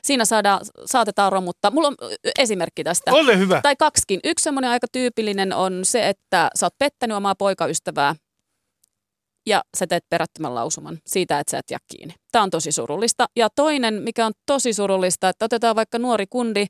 [0.03, 1.71] Siinä saadaan, saatetaan romuttaa.
[1.71, 1.95] Mulla on
[2.39, 3.11] esimerkki tästä.
[3.13, 3.61] Ole hyvä.
[3.61, 4.19] Tai kaksikin.
[4.23, 8.15] Yksi semmoinen aika tyypillinen on se, että sä oot pettänyt omaa poikaystävää
[9.45, 12.13] ja sä teet perättömän lausuman siitä, että sä et jää kiinni.
[12.31, 13.25] Tämä on tosi surullista.
[13.35, 16.65] Ja toinen, mikä on tosi surullista, että otetaan vaikka nuori kundi,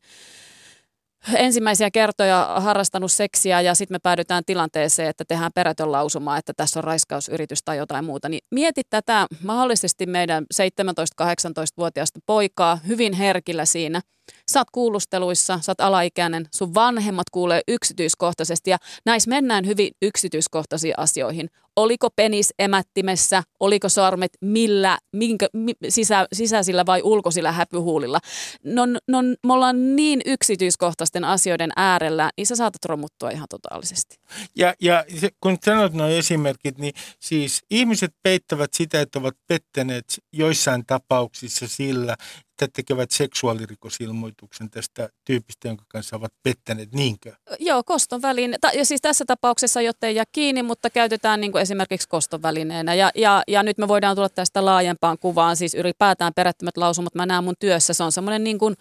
[1.36, 6.80] ensimmäisiä kertoja harrastanut seksiä ja sitten me päädytään tilanteeseen, että tehdään perätön lausuma, että tässä
[6.80, 8.30] on raiskausyritys tai jotain muuta.
[8.30, 14.02] Niin mieti tätä mahdollisesti meidän 17-18-vuotiaasta poikaa hyvin herkillä siinä–
[14.52, 20.94] Sä oot kuulusteluissa, sä oot alaikäinen, sun vanhemmat kuulee yksityiskohtaisesti ja näissä mennään hyvin yksityiskohtaisiin
[20.98, 21.50] asioihin.
[21.76, 28.20] Oliko penis emättimessä, oliko sormet millä, minkä, mi, sisä, sisäisillä vai ulkoisilla häpyhuulilla.
[28.64, 34.16] No, no, me ollaan niin yksityiskohtaisten asioiden äärellä, niin sä saatat romuttua ihan totaalisesti.
[34.56, 35.06] Ja, ja
[35.42, 42.16] kun sanot nuo esimerkit, niin siis ihmiset peittävät sitä, että ovat pettäneet joissain tapauksissa sillä,
[42.62, 47.34] että tekevät seksuaalirikosilmoituksen tästä tyypistä, jonka kanssa ovat pettäneet, niinkö?
[47.60, 48.58] Joo, koston väline.
[48.74, 52.94] Ja siis tässä tapauksessa, jotta ei jää kiinni, mutta käytetään niin kuin esimerkiksi koston välineenä.
[52.94, 57.16] Ja, ja, ja nyt me voidaan tulla tästä laajempaan kuvaan, siis ylipäätään perättömät lausumat.
[57.16, 58.76] Mä näen mun työssä, se on semmoinen niin kuin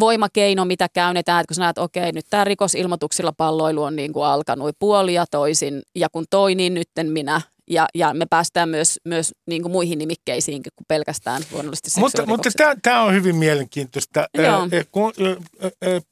[0.00, 4.26] voimakeino, mitä käynnetään, että kun sä näet, okei, nyt tämä rikosilmoituksilla palloilu on niin kuin
[4.26, 9.32] alkanut puolia toisin, ja kun toi, niin nytten minä ja, ja me päästään myös, myös
[9.46, 12.50] niin kuin muihin nimikkeisiin kuin pelkästään luonnollisesti Mutta, mutta
[12.82, 14.28] tämä on hyvin mielenkiintoista.
[14.38, 14.68] Joo.
[14.92, 15.12] kun,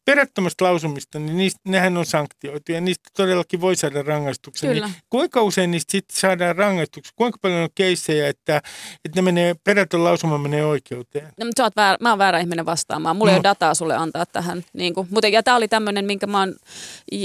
[0.05, 4.71] perättömästä lausumista, niin niistä, nehän on sanktioitu ja niistä todellakin voi saada rangaistuksen.
[4.71, 7.13] Niin kuinka usein niistä sitten saadaan rangaistuksia?
[7.17, 8.57] Kuinka paljon on keissejä, että,
[9.05, 11.29] että ne menee, perätön lausuma menee oikeuteen?
[11.39, 13.17] No, mutta väärä, mä oon väärä ihminen vastaamaan.
[13.17, 13.35] Mulla no.
[13.35, 14.65] ei ole dataa sulle antaa tähän.
[14.73, 16.55] Niin kuin, mutta, ja tämä oli tämmöinen, minkä mä oon,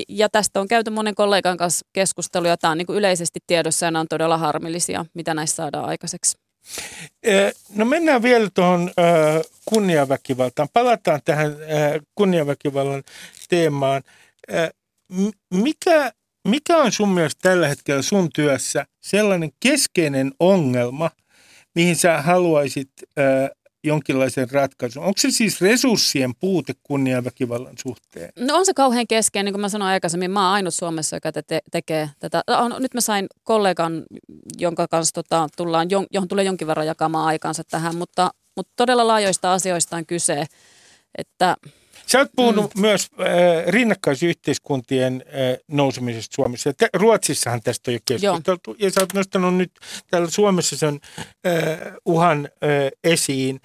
[0.09, 2.57] ja tästä on käyty monen kollegan kanssa keskustelua.
[2.57, 6.37] Tämä on niin kuin yleisesti tiedossa ja on todella harmillisia, mitä näissä saadaan aikaiseksi.
[7.75, 8.91] No mennään vielä tuohon
[9.65, 10.67] kunniaväkivaltaan.
[10.73, 11.55] Palataan tähän
[12.15, 13.03] kunniaväkivallan
[13.49, 14.03] teemaan.
[15.53, 16.11] Mikä,
[16.47, 21.11] mikä on sun mielestä tällä hetkellä sun työssä sellainen keskeinen ongelma,
[21.75, 22.91] mihin sä haluaisit
[23.83, 25.03] jonkinlaisen ratkaisun.
[25.03, 28.29] Onko se siis resurssien puute kunniaväkivallan suhteen?
[28.39, 31.31] No on se kauhean keskeinen, niin kuin mä sanoin aikaisemmin, mä oon ainut Suomessa, joka
[31.31, 32.43] te- tekee tätä.
[32.79, 34.03] Nyt mä sain kollegan,
[34.57, 39.53] jonka kanssa tota, tullaan, johon tulee jonkin verran jakamaan aikansa tähän, mutta, mutta todella laajoista
[39.53, 40.45] asioista on kyse,
[41.17, 41.55] että
[42.07, 42.81] Sä oot puhunut mm.
[42.81, 43.27] myös äh,
[43.67, 46.73] rinnakkaisyhteiskuntien äh, nousemisesta Suomessa.
[46.73, 48.71] Te, Ruotsissahan tästä on jo keskusteltu.
[48.71, 48.75] Joo.
[48.79, 49.71] Ja sä oot nostanut nyt
[50.11, 50.99] täällä Suomessa sen
[51.47, 51.53] äh,
[52.05, 52.69] uhan äh,
[53.03, 53.59] esiin.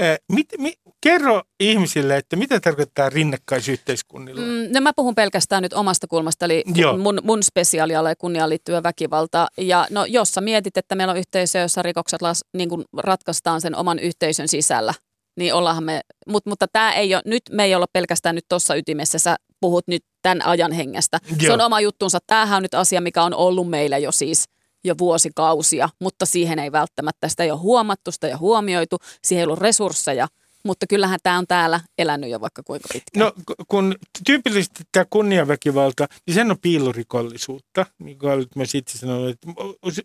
[0.00, 0.72] Äh, mit, mi,
[1.04, 4.40] kerro ihmisille, että mitä tarkoittaa rinnakkaisyhteiskunnilla?
[4.40, 6.96] Mm, no mä puhun pelkästään nyt omasta kulmasta, eli Joo.
[6.98, 9.46] mun, mun spesiaaliala ja kunniaan liittyvä väkivalta.
[9.58, 13.76] Ja no, jos sä mietit, että meillä on yhteisö, jossa rikokset las, niin ratkaistaan sen
[13.76, 14.94] oman yhteisön sisällä,
[15.36, 18.74] niin ollaanhan me, mut, mutta tämä ei ole, nyt me ei olla pelkästään nyt tuossa
[18.74, 21.20] ytimessä, sä puhut nyt tämän ajan hengestä.
[21.28, 21.38] Joo.
[21.40, 22.18] Se on oma juttunsa.
[22.26, 24.44] Tämähän on nyt asia, mikä on ollut meillä jo siis
[24.84, 29.40] jo vuosikausia, mutta siihen ei välttämättä, sitä ei ole huomattu, sitä ei ole huomioitu, siihen
[29.40, 30.28] ei ollut resursseja–
[30.64, 33.26] mutta kyllähän tämä on täällä elänyt jo vaikka kuinka pitkään.
[33.26, 33.32] No
[33.68, 33.94] kun
[34.26, 37.86] tyypillisesti tämä kunniaväkivalta, niin sen on piilorikollisuutta.
[37.98, 39.48] Niin kuin olet myös itse sanonut, että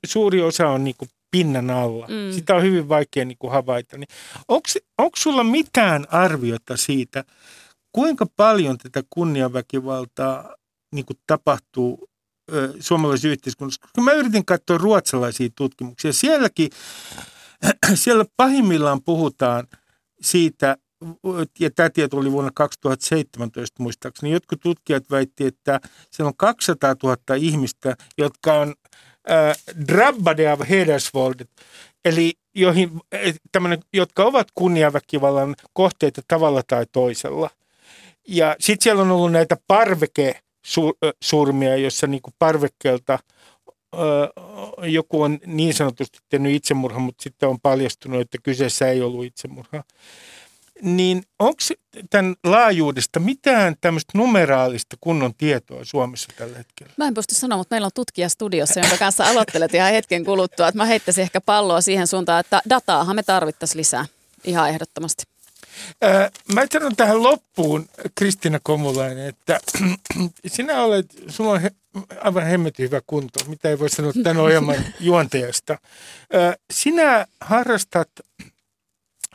[0.06, 0.96] suuri osa on niin
[1.32, 2.08] pinnan alla.
[2.08, 2.34] Mm.
[2.36, 3.98] Sitä on hyvin vaikea niin kuin havaita.
[3.98, 4.08] Niin
[4.98, 7.24] onko sulla mitään arviota siitä,
[7.92, 10.56] kuinka paljon tätä kunniaväkivaltaa
[10.96, 12.10] niin kuin tapahtuu
[12.54, 13.82] ö, suomalaisessa yhteiskunnassa?
[13.82, 16.14] Koska mä yritin katsoa ruotsalaisia tutkimuksia.
[16.14, 16.70] Sielläkin,
[17.96, 19.68] siellä pahimmillaan puhutaan–
[20.22, 20.78] siitä,
[21.60, 25.80] ja tämä tieto oli vuonna 2017 muistaakseni, jotkut tutkijat väitti, että
[26.12, 28.74] siellä on 200 000 ihmistä, jotka on
[29.88, 31.46] drabbade av hedersvåld,
[32.06, 32.92] eli joihin,
[33.94, 37.50] jotka ovat kunniaväkivallan kohteita tavalla tai toisella.
[38.28, 43.20] Ja sitten siellä on ollut näitä parvekesurmia, jossa niinku parvekkeelta
[44.84, 49.84] joku on niin sanotusti tehnyt itsemurha, mutta sitten on paljastunut, että kyseessä ei ollut itsemurha.
[50.82, 51.60] Niin onko
[52.10, 56.94] tämän laajuudesta mitään tämmöistä numeraalista kunnon tietoa Suomessa tällä hetkellä?
[56.98, 60.68] Mä en pysty sanoa, mutta meillä on tutkija studiossa, jonka kanssa aloittelet ihan hetken kuluttua.
[60.68, 64.06] Että mä heittäisin ehkä palloa siihen suuntaan, että dataahan me tarvittaisiin lisää
[64.44, 65.24] ihan ehdottomasti.
[66.54, 69.60] Mä sanon tähän loppuun, Kristina Komulainen, että
[70.48, 71.72] sinä olet, sulla on he,
[72.22, 75.78] aivan hemmetin hyvä kunto, mitä ei voi sanoa tämän ohjelman juontajasta.
[76.72, 78.10] Sinä harrastat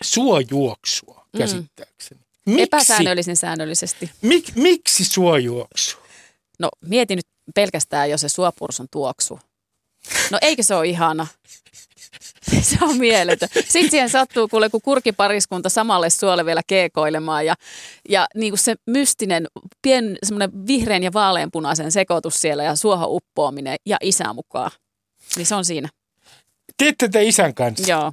[0.02, 1.13] suojuoksua.
[1.38, 2.20] Käsittääkseni.
[2.46, 2.62] Miksi?
[2.62, 4.10] Epäsäännöllisen säännöllisesti.
[4.22, 5.96] Mik, miksi suojuoksu?
[6.58, 9.40] No mieti nyt pelkästään jo se suopursun tuoksu.
[10.30, 11.26] No eikö se ole ihana?
[12.62, 13.48] Se on mieletön.
[13.54, 17.54] Sitten siihen sattuu kuule, kun kurkipariskunta samalle suolle vielä keekoilemaan ja,
[18.08, 19.46] ja niin kuin se mystinen,
[19.82, 24.70] pien semmoinen vihreän ja vaaleanpunaisen sekoitus siellä ja suohon uppoaminen ja isä mukaan.
[25.36, 25.88] Niin se on siinä.
[26.76, 27.90] Teette tätä isän kanssa?
[27.90, 28.12] Joo.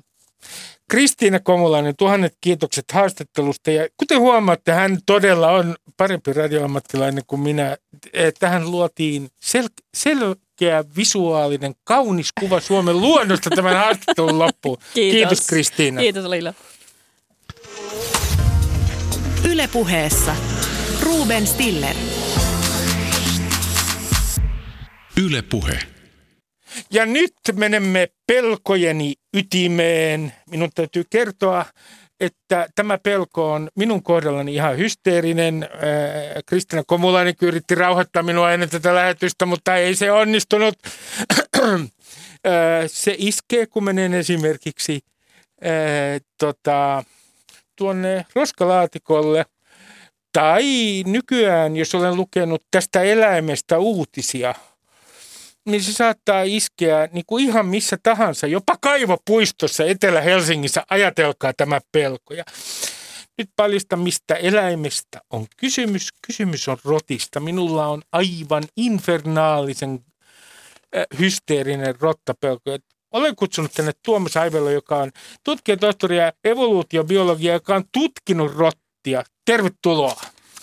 [0.92, 3.72] Kristiina Komulainen, tuhannet kiitokset haastattelusta.
[3.72, 7.78] Ja kuten huomaatte, hän todella on parempi radioammattilainen kuin minä.
[8.40, 14.78] Tähän luotiin sel- selkeä, visuaalinen, kaunis kuva Suomen luonnosta tämän haastattelun loppuun.
[14.94, 15.18] Kiitos.
[15.18, 16.02] Kiitos Kristiina.
[16.02, 16.54] Kiitos Lilla.
[19.50, 20.36] Ylepuheessa
[21.02, 21.96] Ruben Stiller.
[25.24, 25.80] Ylepuhe.
[26.92, 30.34] Ja nyt menemme pelkojeni ytimeen.
[30.50, 31.66] Minun täytyy kertoa,
[32.20, 35.64] että tämä pelko on minun kohdallani ihan hysteerinen.
[35.64, 35.70] Äh,
[36.46, 40.76] Kristina Komulainen yritti rauhoittaa minua ennen tätä lähetystä, mutta ei se onnistunut.
[42.48, 45.00] Äh, se iskee, kun menen esimerkiksi
[45.66, 47.04] äh, tota,
[47.76, 49.46] tuonne roskalaatikolle.
[50.34, 50.64] Tai
[51.06, 54.56] nykyään, jos olen lukenut tästä eläimestä uutisia,
[55.66, 60.84] niin se saattaa iskeä niin kuin ihan missä tahansa, jopa kaivopuistossa Etelä-Helsingissä.
[60.90, 62.34] Ajatelkaa tämä pelko.
[62.34, 62.44] Ja
[63.38, 66.10] nyt paljasta, mistä eläimestä on kysymys.
[66.28, 67.40] Kysymys on rotista.
[67.40, 70.00] Minulla on aivan infernaalisen
[70.96, 72.78] äh, hysteerinen rottapelko.
[73.12, 75.12] Olen kutsunut tänne Tuomas Aivelo, joka on
[75.44, 79.24] tutkijatohtori ja evoluutiobiologia, joka on tutkinut rottia.
[79.46, 80.22] Tervetuloa.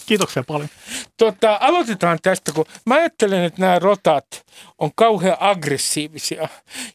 [0.09, 0.69] Kiitoksia paljon.
[1.17, 4.27] Tota, aloitetaan tästä, kun mä ajattelen, että nämä rotat
[4.79, 6.49] on kauhean aggressiivisia.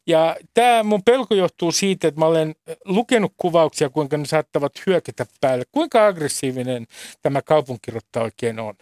[0.08, 5.26] Ja tämä mun pelko johtuu siitä, että mä olen lukenut kuvauksia, kuinka ne saattavat hyökätä
[5.41, 5.63] päälle.
[5.71, 6.88] Kuinka aggressiivinen
[7.21, 8.73] tämä kaupunkirotta oikein on?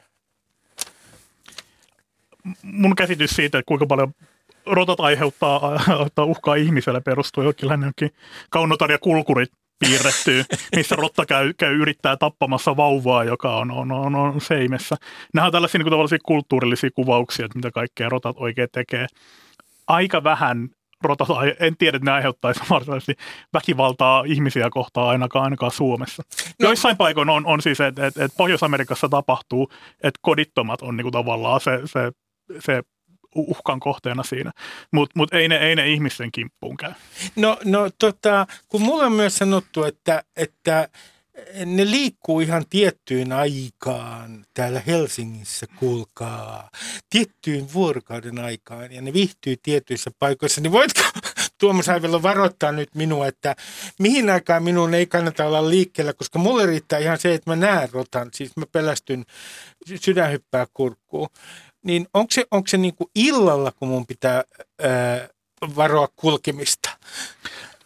[2.63, 4.13] Mun käsitys siitä, että kuinka paljon
[4.65, 7.70] rotat aiheuttaa, aiheuttaa uhkaa ihmiselle perustuu jonkin
[8.50, 10.44] kaunotar ja kulkurit piirretty,
[10.76, 14.96] missä rotta käy, käy yrittää tappamassa vauvaa, joka on, on, on, on seimessä.
[15.34, 19.08] Nämä on tällaisia, niin kuin, kulttuurillisia kuvauksia, että mitä kaikkea rotat oikein tekee.
[19.88, 20.70] Aika vähän
[21.04, 21.28] rotat,
[21.60, 23.15] en tiedä, että ne aiheuttaisi varsinaisesti
[23.54, 26.24] väkivaltaa ihmisiä kohtaan ainakaan, ainakaan Suomessa.
[26.46, 26.67] No.
[26.67, 29.72] Joissain paikoin on, on siis, että, että, että Pohjois-Amerikassa tapahtuu,
[30.04, 32.12] että kodittomat on niin kuin tavallaan se, se,
[32.60, 32.82] se
[33.36, 34.52] uhkan kohteena siinä.
[34.91, 36.94] Mutta mut ei, ne, ei ne ihmisten kimppuun käy.
[37.36, 40.89] No, no tota, kun mulle on myös sanottu, että, että
[41.65, 46.70] ne liikkuu ihan tiettyyn aikaan täällä Helsingissä, kuulkaa,
[47.10, 51.02] tiettyyn vuorokauden aikaan ja ne viihtyy tietyissä paikoissa, niin voitko
[51.60, 53.56] Tuomas Aivelo varoittaa nyt minua, että
[54.00, 57.89] mihin aikaan minun ei kannata olla liikkeellä, koska mulle riittää ihan se, että mä näen
[57.91, 59.26] rotan, siis mä pelästyn
[59.96, 61.30] sydänhyppää kurkkuun
[61.84, 64.44] niin onko se, onko se niin kuin illalla, kun mun pitää
[64.84, 65.28] ää,
[65.76, 66.89] varoa kulkemista?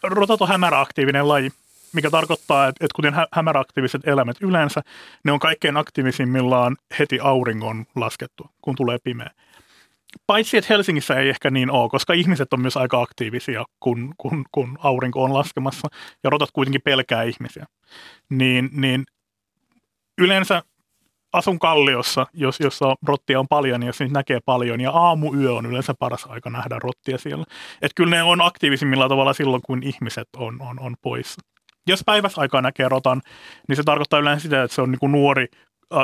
[0.02, 1.50] Rotat on hämäräaktiivinen laji,
[1.92, 4.82] mikä tarkoittaa, että, että kuten hä- hämäräaktiiviset eläimet yleensä,
[5.24, 9.30] ne on kaikkein aktiivisimmillaan heti auringon laskettu, kun tulee pimeä.
[10.26, 14.44] Paitsi, että Helsingissä ei ehkä niin ole, koska ihmiset on myös aika aktiivisia, kun, kun,
[14.52, 15.88] kun aurinko on laskemassa,
[16.24, 17.66] ja rotat kuitenkin pelkää ihmisiä.
[18.30, 19.04] Niin, niin
[20.18, 20.62] yleensä
[21.36, 25.66] asun Kalliossa, jos, jossa rottia on paljon, niin jos niitä näkee paljon, ja aamuyö on
[25.66, 27.44] yleensä paras aika nähdä rottia siellä.
[27.82, 31.40] Et kyllä ne on aktiivisimmilla tavalla silloin, kun ihmiset on, on, on poissa.
[31.86, 33.22] Jos päiväsaikaa näkee rotan,
[33.68, 35.46] niin se tarkoittaa yleensä sitä, että se on niin kuin nuori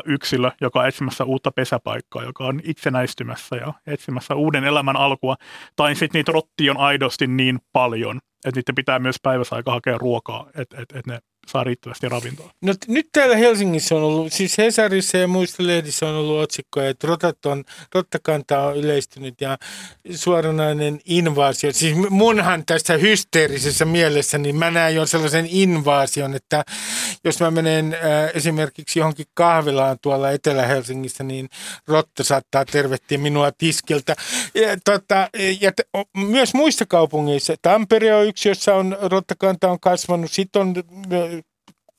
[0.04, 5.36] yksilö, joka on etsimässä uutta pesäpaikkaa, joka on itsenäistymässä ja etsimässä uuden elämän alkua.
[5.76, 10.46] Tai sitten niitä rottia on aidosti niin paljon, että niiden pitää myös päiväsaika hakea ruokaa,
[10.54, 12.50] että et, et ne saa riittävästi ravintoa.
[12.60, 17.06] No nyt täällä Helsingissä on ollut, siis Hesarissa ja muissa lehdissä on ollut otsikkoja, että
[17.06, 19.58] rotat on, rottakanta on yleistynyt ja
[20.14, 21.72] suoranainen invaasio.
[21.72, 26.64] Siis munhan tässä hysteerisessä mielessä, niin mä näen jo sellaisen invaasion, että
[27.24, 31.48] jos mä menen äh, esimerkiksi johonkin kahvilaan tuolla Etelä-Helsingissä, niin
[31.86, 34.16] rotta saattaa tervehtiä minua tiskiltä.
[34.54, 35.28] Ja, tota,
[35.60, 40.74] ja t- myös muissa kaupungeissa, Tampere on yksi, jossa on rottakanta on kasvanut, sitten on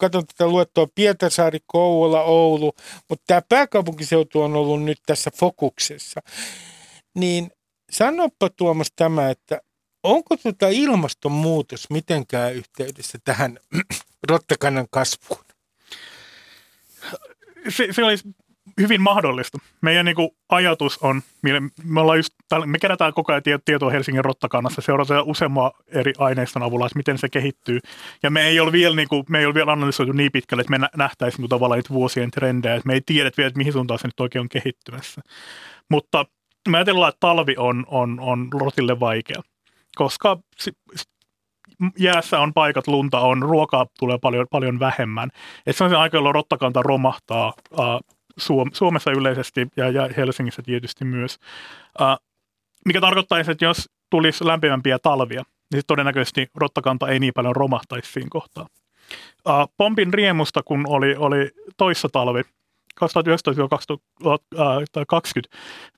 [0.03, 2.73] katson tätä luettua Pietarsaari, Kouvola, Oulu,
[3.09, 6.21] mutta tämä pääkaupunkiseutu on ollut nyt tässä fokuksessa.
[7.15, 7.51] Niin
[7.91, 9.61] sanoppa Tuomas tämä, että
[10.03, 13.59] onko tuota ilmastonmuutos mitenkään yhteydessä tähän
[14.29, 15.45] rottakannan kasvuun?
[17.69, 18.23] Se, se olisi
[18.81, 19.57] hyvin mahdollista.
[19.81, 21.21] Meidän niin kuin, ajatus on,
[21.83, 22.33] me, ollaan just,
[22.65, 27.29] me kerätään koko ajan tietoa Helsingin rottakannassa, seurataan useamman eri aineiston avulla, että miten se
[27.29, 27.79] kehittyy.
[28.23, 30.77] Ja me ei ole vielä, niin kuin, me ei ole vielä analysoitu niin pitkälle, että
[30.77, 33.99] me nähtäisiin niin tavallaan niitä vuosien trendejä, että me ei tiedä vielä, että mihin suuntaan
[33.99, 35.21] se nyt oikein on kehittymässä.
[35.89, 36.25] Mutta
[36.69, 39.41] me ajatellaan, että talvi on, on, on rotille vaikea,
[39.95, 40.37] koska
[41.99, 45.29] jäässä on paikat, lunta on, ruokaa tulee paljon, paljon vähemmän.
[45.65, 47.53] Et se on se aika, jolloin rottakanta romahtaa
[48.73, 51.39] Suomessa yleisesti ja, Helsingissä tietysti myös.
[52.85, 55.43] Mikä tarkoittaisi, että jos tulisi lämpimämpiä talvia,
[55.73, 58.67] niin todennäköisesti rottakanta ei niin paljon romahtaisi siinä kohtaa.
[59.77, 62.41] Pompin riemusta, kun oli, oli toissa talvi,
[63.01, 63.07] 2019-2020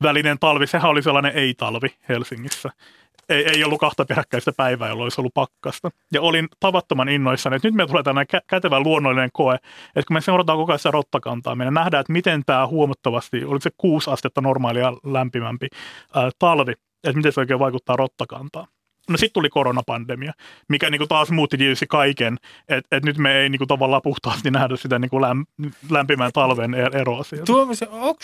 [0.03, 2.69] välinen talvi, sehän oli sellainen ei-talvi Helsingissä
[3.29, 5.89] ei, ei ollut kahta peräkkäistä päivää, jolloin olisi ollut pakkasta.
[6.13, 10.13] Ja olin tavattoman innoissani, että nyt me tulee tämmöinen kä- kätevä luonnollinen koe, että kun
[10.13, 14.12] me seurataan koko ajan sitä rottakantaa, me nähdään, että miten tämä huomattavasti, oli se kuusi
[14.12, 15.67] astetta normaalia lämpimämpi
[16.15, 16.71] ää, talvi,
[17.03, 18.67] että miten se oikein vaikuttaa rottakantaan.
[19.09, 20.33] No sitten tuli koronapandemia,
[20.67, 22.37] mikä niinku taas muutti tietysti kaiken,
[22.69, 25.45] että et nyt me ei niinku tavallaan puhtaasti nähdä sitä niinku läm,
[25.89, 27.45] lämpimän talven e-, eroa sieltä.
[27.45, 27.81] Tuomas,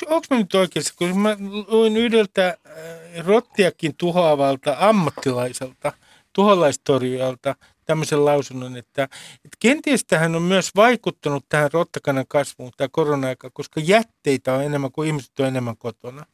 [0.07, 5.93] onko mä nyt oikeassa, kun mä luin yhdeltä äh, rottiakin tuhoavalta ammattilaiselta,
[6.34, 7.55] tuholaistorjujalta
[7.86, 9.03] tämmöisen lausunnon, että,
[9.36, 14.91] että kenties tähän on myös vaikuttanut tähän rottakannan kasvuun tämä korona-aika, koska jätteitä on enemmän
[14.91, 16.25] kuin ihmiset on enemmän kotona.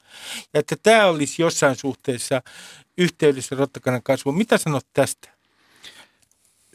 [0.53, 2.41] Ja että tämä olisi jossain suhteessa
[2.97, 4.37] yhteydessä rottakannan kasvuun.
[4.37, 5.29] Mitä sanot tästä?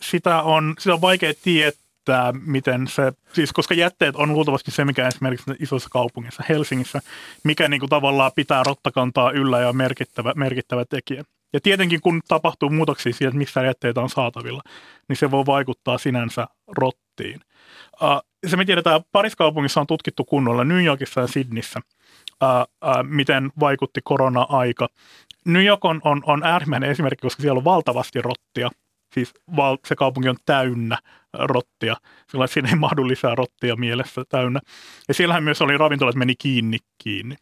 [0.02, 5.08] Sitä on, sitä on vaikea tietää, miten se, siis koska jätteet on luultavasti se, mikä
[5.08, 7.00] esimerkiksi isoissa kaupungissa, Helsingissä,
[7.44, 11.24] mikä niin kuin tavallaan pitää rottakantaa yllä ja merkittävä, merkittävä tekijä.
[11.52, 14.62] Ja tietenkin kun tapahtuu muutoksia siihen, missä jätteitä on saatavilla,
[15.08, 17.40] niin se voi vaikuttaa sinänsä rottiin.
[18.46, 21.80] Se me tiedetään, Paris kaupungissa on tutkittu kunnolla New Yorkissa ja Sydneyssä,
[23.02, 24.88] miten vaikutti korona-aika.
[25.44, 28.70] New York on, on, on äärimmäinen esimerkki, koska siellä on valtavasti rottia.
[29.14, 30.98] Siis val, se kaupunki on täynnä
[31.32, 31.96] rottia,
[32.30, 34.60] sillä siinä ei mahdu lisää rottia mielessä täynnä.
[35.08, 37.36] Ja siellähän myös oli ravintolat meni kiinni kiinni.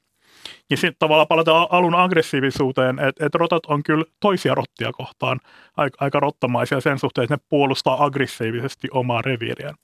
[0.70, 5.40] Ja sitten tavallaan palataan alun aggressiivisuuteen, että et rotat on kyllä toisia rottia kohtaan
[5.76, 9.74] aika, aika rottamaisia sen suhteen, että ne puolustaa aggressiivisesti omaa reviiriään.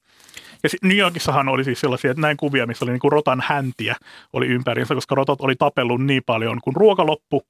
[0.62, 3.42] Ja sit New Yorkissahan oli siis sellaisia, että näin kuvia, missä oli niin kuin rotan
[3.46, 3.96] häntiä
[4.32, 7.42] oli ympäriinsä, koska rotat oli tapellut niin paljon, kun ruoka loppu,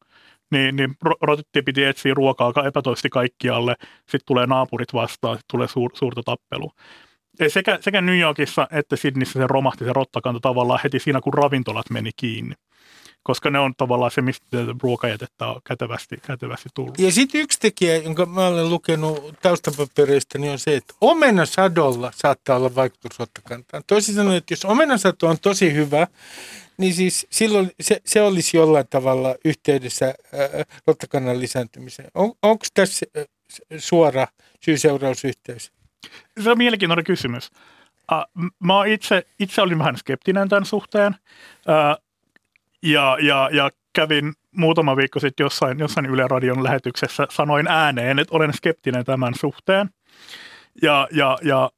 [0.50, 5.90] niin, niin rotitti piti etsiä ruokaa epätoisesti kaikkialle, sitten tulee naapurit vastaan, sitten tulee suur,
[5.94, 6.72] suurta tappelua.
[7.48, 11.90] Sekä, sekä New Yorkissa että Sydneyssä se romahti se rottakanta tavallaan heti siinä, kun ravintolat
[11.90, 12.54] meni kiinni
[13.26, 14.46] koska ne on tavallaan se, mistä
[14.82, 16.98] ruokajätettä on kätevästi, kätevästi tullut.
[16.98, 22.56] Ja sitten yksi tekijä, jonka mä olen lukenut taustapapereista, niin on se, että omenasadolla saattaa
[22.56, 23.82] olla vaikutus rottakantaan.
[23.86, 26.06] Toisin sanoen, että jos omenasato on tosi hyvä,
[26.78, 30.14] niin siis silloin se, se olisi jollain tavalla yhteydessä ää,
[30.86, 32.10] rottakannan lisääntymiseen.
[32.14, 33.06] On, Onko tässä
[33.78, 34.26] suora
[34.64, 35.72] syy-seurausyhteys?
[36.42, 37.50] Se on mielenkiintoinen kysymys.
[38.12, 41.16] Uh, mä itse, itse olin vähän skeptinen tämän suhteen.
[41.68, 42.05] Uh,
[42.82, 48.36] ja, ja, ja kävin muutama viikko sitten jossain, jossain Yle Radion lähetyksessä, sanoin ääneen, että
[48.36, 49.90] olen skeptinen tämän suhteen.
[50.82, 51.70] Ja, ja, ja,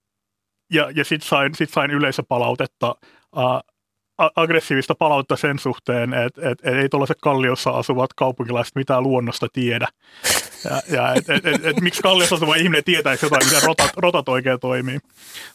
[0.72, 2.96] ja, ja sitten sain, sit sain yleisöpalautetta,
[3.36, 3.77] uh,
[4.18, 9.88] aggressiivista palautetta sen suhteen, että et, et ei tuollaiset kalliossa asuvat kaupunkilaiset mitään luonnosta tiedä.
[10.64, 14.28] Ja, ja et, et, et, et, miksi kalliossa asuva ihminen tietäisi jotain, miten rotat, rotat
[14.28, 14.98] oikein toimii.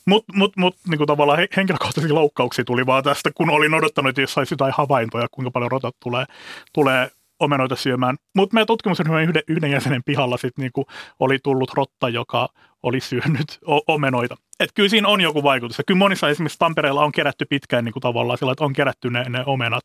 [0.06, 4.34] Mutta mut, mut, niin tavallaan henkilökohtaisia loukkauksia tuli vaan tästä, kun olin odottanut, että jos
[4.34, 6.26] saisi jotain havaintoja, kuinka paljon rotat tulee,
[6.74, 8.16] tulee omenoita syömään.
[8.36, 10.86] Mutta meidän tutkimuksen yhden, yhden jäsenen pihalla sit niinku
[11.20, 12.50] oli tullut rotta, joka
[12.84, 14.36] oli syönyt omenoita.
[14.64, 15.78] Et kyllä siinä on joku vaikutus.
[15.78, 19.10] Ja kyllä monissa esimerkiksi Tampereella on kerätty pitkään niin kuin tavallaan sillä, että on kerätty
[19.10, 19.84] ne, ne omenat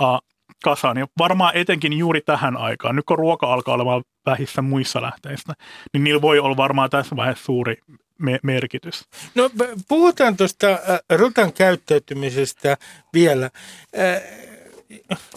[0.00, 0.18] uh,
[0.64, 0.96] kasaan.
[0.96, 5.52] Ja varmaan etenkin juuri tähän aikaan, nyt kun ruoka alkaa olemaan vähissä muissa lähteistä,
[5.92, 7.76] niin niillä voi olla varmaan tässä vaiheessa suuri
[8.18, 9.04] me- merkitys.
[9.34, 9.50] No
[9.88, 10.66] puhutaan tuosta
[11.10, 12.76] rotan käyttäytymisestä
[13.14, 13.50] vielä.
[13.98, 14.22] Äh,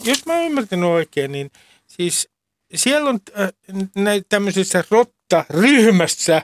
[0.04, 1.50] jos mä oon ymmärtänyt oikein, niin
[1.86, 2.28] siis
[2.74, 3.48] siellä on äh,
[3.96, 4.84] näitä tämmöisissä
[5.32, 6.42] rotta-ryhmässä,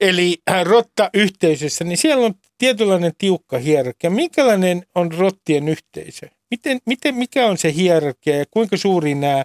[0.00, 4.10] eli äh, rotta-yhteisössä, niin siellä on tietynlainen tiukka hierarkia.
[4.10, 6.26] Minkälainen on rottien yhteisö?
[6.50, 9.44] Miten, miten, mikä on se hierarkia ja kuinka suuri nämä,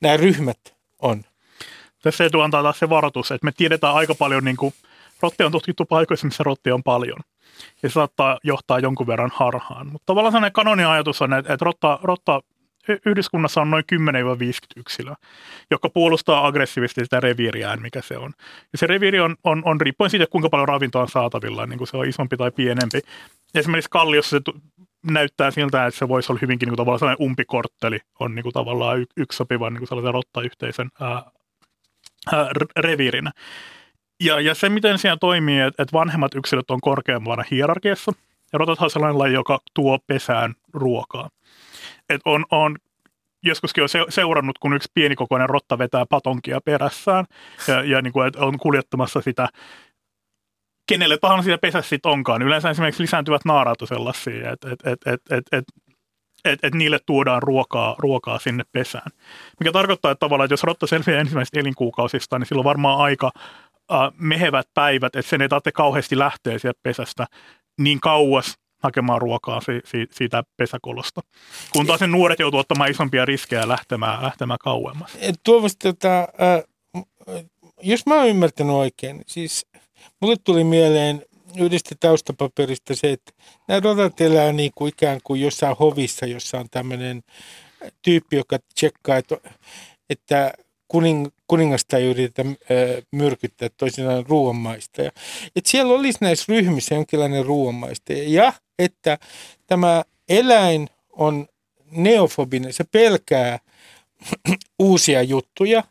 [0.00, 0.58] nämä ryhmät
[1.02, 1.24] on?
[2.02, 4.74] Tässä ei antaa taas se varoitus, että me tiedetään aika paljon, niin kuin,
[5.20, 7.18] rottia on tutkittu paikoissa, missä rottia on paljon.
[7.82, 9.86] Ja se saattaa johtaa jonkun verran harhaan.
[9.86, 12.40] Mutta tavallaan sellainen kanonin ajatus on, että rotta, rotta
[13.06, 13.96] yhdyskunnassa on noin 10-50
[14.76, 15.16] yksilöä,
[15.70, 18.32] jotka puolustaa aggressiivisesti sitä reviiriään, mikä se on.
[18.72, 21.88] Ja se reviiri on, on, on riippuen siitä, kuinka paljon ravintoa on saatavilla, niin kuin
[21.88, 23.00] se on isompi tai pienempi.
[23.54, 24.40] Esimerkiksi Kalliossa se
[25.10, 28.52] näyttää siltä, että se voisi olla hyvinkin niin kuin tavallaan sellainen umpikortteli, on niin kuin
[28.52, 31.22] tavallaan yksi sopiva niin kuin sellaisen rottayhteisön ää,
[32.32, 33.30] ää, reviirinä.
[34.20, 38.12] Ja, ja se, miten siellä toimii, että, että vanhemmat yksilöt on korkeammalla hierarkiassa,
[38.52, 41.30] ja rotathan on sellainen laji, joka tuo pesään ruokaa
[42.10, 42.76] että on, on
[43.42, 47.24] joskuskin on seurannut, kun yksi pienikokoinen rotta vetää patonkia perässään
[47.68, 49.48] ja, ja niin kuin, on kuljettamassa sitä
[50.88, 52.42] kenelle tahansa siellä pesässä sitten onkaan.
[52.42, 55.64] Yleensä esimerkiksi lisääntyvät naaraat on sellaisia, että et, et, et, et, et,
[56.44, 59.10] et, et niille tuodaan ruokaa, ruokaa sinne pesään.
[59.60, 63.30] Mikä tarkoittaa, että tavallaan, että jos rotta selviää ensimmäisestä elinkuukausista, niin silloin varmaan aika
[63.92, 67.26] äh, mehevät päivät, että sen ei tarvitse kauheasti lähteä sieltä pesästä
[67.78, 71.20] niin kauas, hakemaan ruokaa si, si, siitä pesäkolosta.
[71.72, 75.18] Kun taas sen nuoret joutuu ottamaan isompia riskejä lähtemään, lähtemään kauemmas.
[75.44, 77.44] Tuomasta, tota, äh,
[77.82, 79.66] jos mä oon ymmärtänyt oikein, siis
[80.20, 81.22] mulle tuli mieleen
[81.58, 83.32] yhdestä taustapaperista se, että
[83.68, 87.22] nämä rotat elää niin kuin ikään kuin jossain hovissa, jossa on tämmöinen
[88.02, 89.36] tyyppi, joka tsekkaa, että,
[90.10, 90.52] että
[90.88, 92.56] kuning, kuningasta ei yritetä äh,
[93.12, 95.02] myrkyttää toisinaan ruoanmaista.
[95.56, 98.12] että siellä olisi näissä ryhmissä jonkinlainen ruoanmaista.
[98.12, 99.18] Ja että
[99.66, 101.46] tämä eläin on
[101.90, 103.58] neofobinen, se pelkää
[104.78, 105.82] uusia juttuja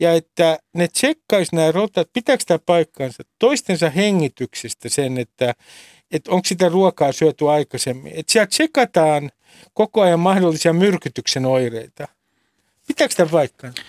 [0.00, 5.54] ja että ne tsekkaisi nämä rotat, pitääkö tämä paikkaansa toistensa hengityksestä sen, että,
[6.10, 8.12] että onko sitä ruokaa syöty aikaisemmin.
[8.16, 9.30] Että siellä tsekataan
[9.74, 12.08] koko ajan mahdollisia myrkytyksen oireita.
[12.86, 13.82] Pitääkö tämä paikkaansa?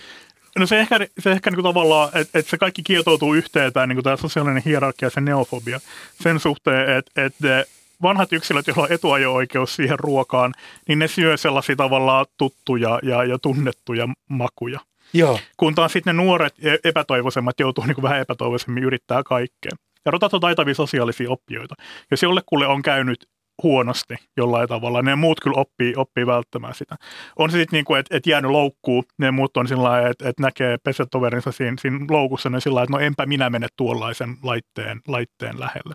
[0.58, 3.86] No se ehkä, se ehkä niin kuin tavallaan, että, että se kaikki kietoutuu yhteen, tämä,
[3.86, 5.80] niin kuin tämä sosiaalinen hierarkia ja se neofobia
[6.22, 7.64] sen suhteen, että, että
[8.02, 10.54] vanhat yksilöt, joilla on etuajo-oikeus siihen ruokaan,
[10.88, 14.80] niin ne syö sellaisia tavallaan tuttuja ja, ja tunnettuja makuja.
[15.12, 15.38] Joo.
[15.56, 19.72] Kun taas sitten ne nuoret e- epätoivoisemmat joutuu niin kuin vähän epätoivoisemmin yrittää kaikkea.
[20.04, 21.74] Ja rotat on taitavia sosiaalisia oppijoita.
[22.10, 23.28] Jos jollekulle on käynyt
[23.62, 25.02] huonosti jollain tavalla.
[25.02, 26.96] Ne muut kyllä oppii, oppii välttämään sitä.
[27.36, 30.28] On se sitten niin kuin, että et jäänyt loukkuun, ne muut on sillä lailla, että
[30.28, 35.00] et näkee pesätoverinsa siinä, siinä loukussa, ne sillä että no enpä minä mene tuollaisen laitteen,
[35.08, 35.94] laitteen lähelle.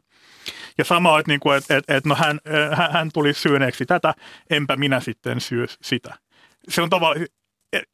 [0.78, 2.39] Ja sama, että, niin kuin, että, että, no hän,
[2.76, 4.13] hän, hän tuli syöneeksi tätä,
[4.49, 6.15] enpä minä sitten syö sitä.
[6.70, 7.15] Se on tava,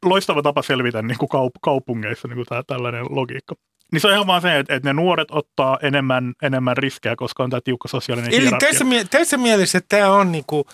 [0.05, 3.55] loistava tapa selvitä niin kuin kaup- kaupungeissa niin kuin tämä, tällainen logiikka.
[3.93, 7.43] Niin se on ihan vaan se, että, että ne nuoret ottaa enemmän, enemmän riskejä, koska
[7.43, 10.65] on tämä tiukka sosiaalinen Eli tässä, tässä mielessä tämä on niinku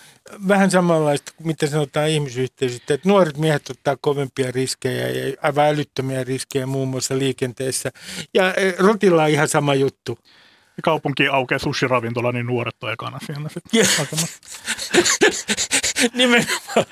[0.48, 6.24] vähän samanlaista kuin mitä sanotaan ihmisyhteisöstä, että nuoret miehet ottaa kovempia riskejä ja aivan älyttömiä
[6.24, 7.90] riskejä muun muassa liikenteessä.
[8.34, 10.18] Ja eh, rotilla on ihan sama juttu.
[10.82, 13.42] kaupunki aukeaa sushi-ravintola, niin nuoret on ekana sitten.
[16.14, 16.86] Nimenomaan,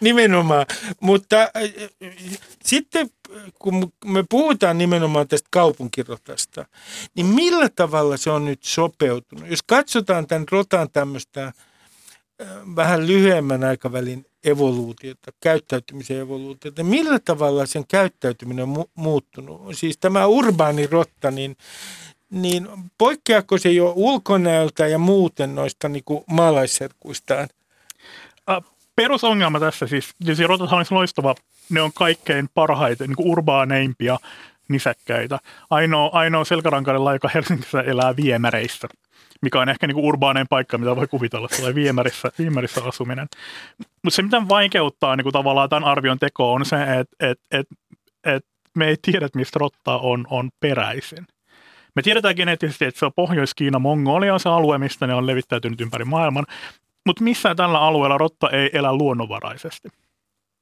[0.00, 0.66] nimenomaan.
[1.00, 1.50] Mutta äh,
[2.64, 3.10] sitten
[3.58, 6.66] kun me puhutaan nimenomaan tästä kaupunkirotasta,
[7.14, 9.50] niin millä tavalla se on nyt sopeutunut?
[9.50, 11.52] Jos katsotaan tämän rotan tämmöistä äh,
[12.76, 19.60] vähän lyhyemmän aikavälin evoluutiota, käyttäytymisen evoluutiota, niin millä tavalla sen käyttäytyminen on mu- muuttunut?
[19.72, 21.56] Siis tämä urbaani rotta, niin
[22.30, 27.48] niin poikkeako se jo ulkonäöltä ja muuten noista niin kuin maalaisserkuistaan?
[28.96, 31.34] Perusongelma tässä siis, siis rotathan olisi loistava,
[31.70, 34.18] ne on kaikkein parhaita, niin kuin urbaaneimpia
[34.68, 35.38] nisäkkäitä.
[35.70, 38.88] Ainoa, ainoa selkärankainen laji, joka Helsingissä elää viemäreissä,
[39.42, 43.26] mikä on ehkä niin urbaanein paikka, mitä voi kuvitella, sellainen viemärissä, viemärissä asuminen.
[43.78, 47.66] Mutta se, mitä vaikeuttaa niin kuin tavallaan tämän arvion teko on se, että et, et,
[48.24, 51.26] et me ei tiedä, mistä rotta on, on peräisin.
[51.96, 55.80] Me tiedetään geneettisesti, että se on Pohjois-Kiina, Mongolia on se alue, mistä ne on levittäytynyt
[55.80, 56.46] ympäri maailman.
[57.06, 59.88] Mutta missään tällä alueella rotta ei elä luonnonvaraisesti.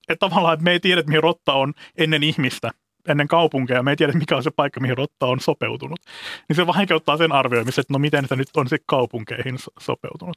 [0.08, 2.70] Että tavallaan, me ei tiedä, mihin rotta on ennen ihmistä,
[3.08, 6.00] ennen kaupunkeja, me ei tiedä, mikä on se paikka, mihin rotta on sopeutunut.
[6.48, 10.36] Niin se vaikeuttaa sen arvioimista, että no miten se nyt on se kaupunkeihin so- sopeutunut.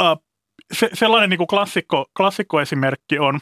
[0.00, 0.24] Uh,
[0.72, 3.40] se, sellainen niin kuin klassikko, klassikkoesimerkki on,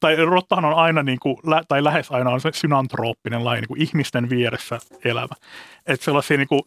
[0.00, 1.36] tai rottahan on aina, niin kuin,
[1.68, 5.34] tai lähes aina on se synantrooppinen laji, niin kuin ihmisten vieressä elävä.
[5.86, 6.62] Että sellaisia niin kuin,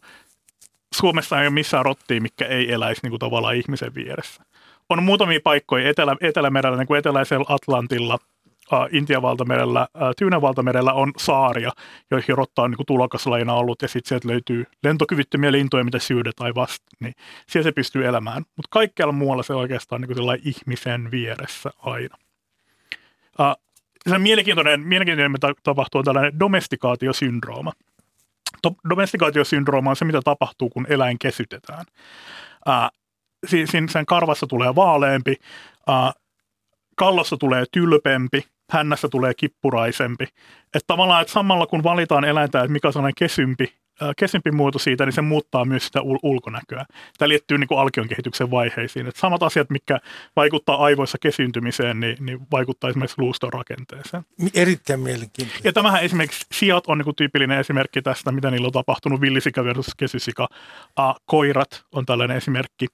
[0.94, 4.42] Suomessa ei ole missään rottia, mikä ei eläisi niin kuin tavallaan ihmisen vieressä.
[4.88, 8.18] On muutamia paikkoja Etelä, Etelämerellä, niin kuin eteläisellä Atlantilla,
[8.72, 11.70] äh, Intian valtamerellä, äh, Tyynen valtamerellä on saaria,
[12.10, 16.86] joihin rotta on niin tulokaslajina ollut, ja sitten sieltä löytyy lentokyvyttömiä lintuja, mitä syydetään vasta,
[17.00, 17.14] niin
[17.48, 18.42] siellä se pystyy elämään.
[18.56, 22.16] Mutta kaikkialla muualla se oikeastaan niin kuin ihmisen vieressä aina.
[23.40, 23.64] Uh,
[24.10, 27.72] se mielenkiintoinen, mielenkiintoinen mitä tapahtuu, on tällainen domestikaatiosyndrooma.
[28.90, 31.84] Domestikaatiosyndrooma on se, mitä tapahtuu, kun eläin kesytetään.
[33.46, 35.36] Si- sen karvassa tulee vaaleampi,
[35.88, 36.22] uh,
[36.96, 40.24] kallossa tulee tylpempi, hännässä tulee kippuraisempi.
[40.64, 43.74] Että tavallaan, että samalla kun valitaan eläintä, että mikä on kesympi,
[44.16, 46.84] kesympi muoto siitä, niin se muuttaa myös sitä ul- ulkonäköä.
[47.18, 49.06] Tämä liittyy niin kuin alkion kehityksen vaiheisiin.
[49.06, 50.00] Että samat asiat, mitkä
[50.36, 54.22] vaikuttaa aivoissa kesyntymiseen, niin, niin vaikuttaa esimerkiksi luuston rakenteeseen.
[54.54, 55.68] Erittäin mielenkiintoista.
[55.68, 59.64] Ja tämähän esimerkiksi sijat on niin kuin tyypillinen esimerkki tästä, mitä niillä on tapahtunut, villisika
[59.64, 60.48] versus kesysika.
[61.00, 62.86] Uh, koirat on tällainen esimerkki.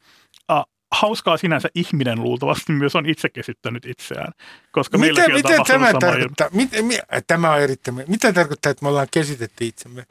[0.53, 4.32] Uh, hauskaa sinänsä ihminen luultavasti myös on itse kesyttänyt itseään,
[4.72, 6.49] koska Mitä, on mitä tapahtunut tämä tarkoittaa?
[6.53, 10.05] Mitä, mi, tämä on erittäin, mitä tarkoittaa, että me ollaan kesytetty itsemme?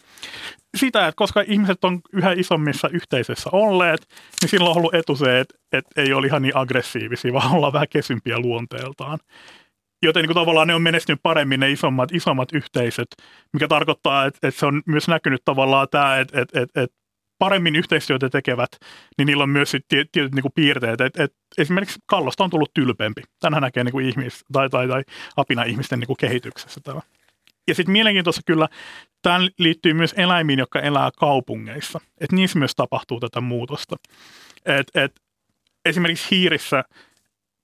[0.77, 4.07] Sitä, että koska ihmiset on yhä isommissa yhteisöissä olleet,
[4.41, 7.73] niin silloin on ollut etu se, että, että ei ole ihan niin aggressiivisia, vaan ollaan
[7.73, 9.19] vähän kesympiä luonteeltaan.
[10.01, 13.07] Joten niin kuin tavallaan ne on menestynyt paremmin ne isommat, isommat yhteisöt,
[13.53, 16.98] mikä tarkoittaa, että, että se on myös näkynyt tavallaan tämä, että, että, että, että
[17.39, 18.71] paremmin yhteistyötä tekevät,
[19.17, 21.01] niin niillä on myös tietyt niin kuin piirteet.
[21.01, 23.21] Et, et esimerkiksi kallosta on tullut tylpempi.
[23.39, 25.03] Tänhän näkee niin kuin ihmis, tai, tai, tai
[25.37, 27.01] apina ihmisten niin kuin kehityksessä tämä.
[27.67, 28.67] Ja sitten mielenkiintoista kyllä,
[29.21, 31.99] tämä liittyy myös eläimiin, jotka elää kaupungeissa.
[32.21, 33.95] Että niissä myös tapahtuu tätä muutosta.
[34.65, 35.21] Et, et,
[35.85, 36.83] esimerkiksi hiirissä,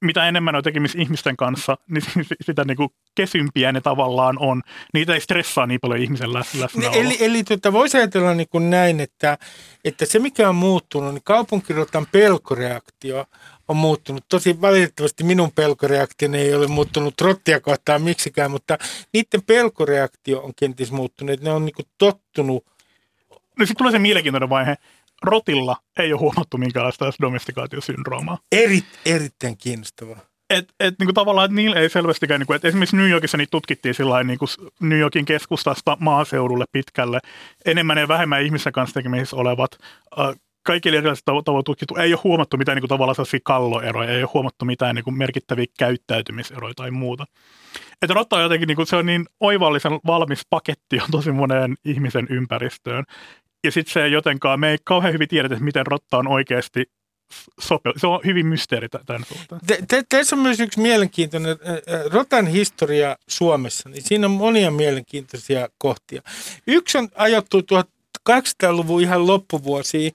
[0.06, 2.04] mitä enemmän on tekemisissä ihmisten kanssa, niin
[2.46, 4.62] sitä niin kuin kesympiä ne tavallaan on.
[4.94, 6.96] Niitä ei stressaa niin paljon ihmisen läs- läsnäolo.
[6.96, 9.38] Eli, eli tota, voisi ajatella niin kuin näin, että,
[9.86, 13.26] että se mikä on muuttunut, niin kaupunkirotan pelkoreaktio
[13.68, 14.26] on muuttunut.
[14.30, 18.78] Tosi valitettavasti minun pelkoreaktioni ei ole muuttunut rottia kohtaan miksikään, mutta
[19.14, 21.42] niiden pelkoreaktio on kenties muuttunut.
[21.42, 22.66] Ne on niin tottunut.
[23.60, 24.76] No sitten tulee se mielenkiintoinen vaihe.
[25.24, 28.38] Rotilla ei ole huomattu minkäänlaista domestikaatiosyndroomaa.
[28.52, 30.20] Eri, erittäin kiinnostavaa.
[30.50, 33.38] Et, et, niin kuin tavallaan, että niillä ei selvästikään, niin kuin, että esimerkiksi New Yorkissa
[33.38, 34.50] niitä tutkittiin sillä niin kuin
[34.80, 37.20] New Yorkin keskustasta maaseudulle pitkälle,
[37.66, 39.72] enemmän ja vähemmän ihmisen kanssa tekemisissä olevat,
[40.20, 40.36] äh,
[40.66, 44.30] kaikki erilaiset tavoin tutkittu, ei ole huomattu mitään niin kuin, tavallaan sellaisia kalloeroja, ei ole
[44.34, 47.26] huomattu mitään niin kuin, merkittäviä käyttäytymiseroja tai muuta.
[48.02, 51.76] Että rotta on jotenkin, niin kuin, se on niin oivallisen valmis paketti on tosi moneen
[51.86, 53.04] ihmisen ympäristöön.
[53.66, 56.86] Ja sitten se jotenkaan, me ei kauhean hyvin tiedetä, miten rotta on oikeasti
[57.62, 59.88] sope- Se on hyvin mysteeri tämän suhteen.
[60.10, 61.58] Tässä on myös yksi mielenkiintoinen,
[62.12, 66.22] rotan historia Suomessa, niin siinä on monia mielenkiintoisia kohtia.
[66.68, 67.62] Yksi on ajattu
[68.30, 70.12] 1800-luvun ihan loppuvuosiin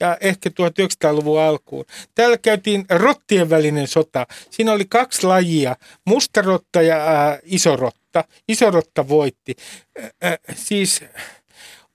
[0.00, 1.84] ja ehkä 1900-luvun alkuun.
[2.14, 4.26] Täällä käytiin rottien välinen sota.
[4.50, 5.76] Siinä oli kaksi lajia,
[6.06, 8.24] mustarotta ja ää, isorotta.
[8.48, 9.54] Isorotta voitti.
[10.22, 11.04] Ää, siis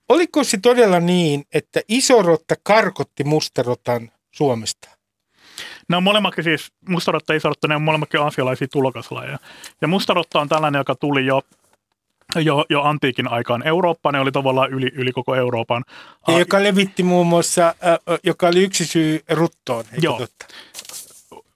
[0.10, 4.90] oliko se todella niin, että isorotta karkotti mustarotan Suomesta?
[5.90, 9.38] Ne on molemmatkin siis, mustarotta ja isorotta, ne on molemmatkin asialaisia tulokaslajeja.
[9.82, 11.42] Ja mustarotta on tällainen, joka tuli jo
[12.36, 14.14] jo, jo antiikin aikaan Eurooppaan.
[14.14, 15.86] Ne oli tavallaan yli, yli koko Euroopan.
[16.28, 19.86] Ja joka levitti muun muassa, äh, joka oli yksi syy ruttoon.
[20.02, 20.18] Joo.
[20.18, 20.46] Totta?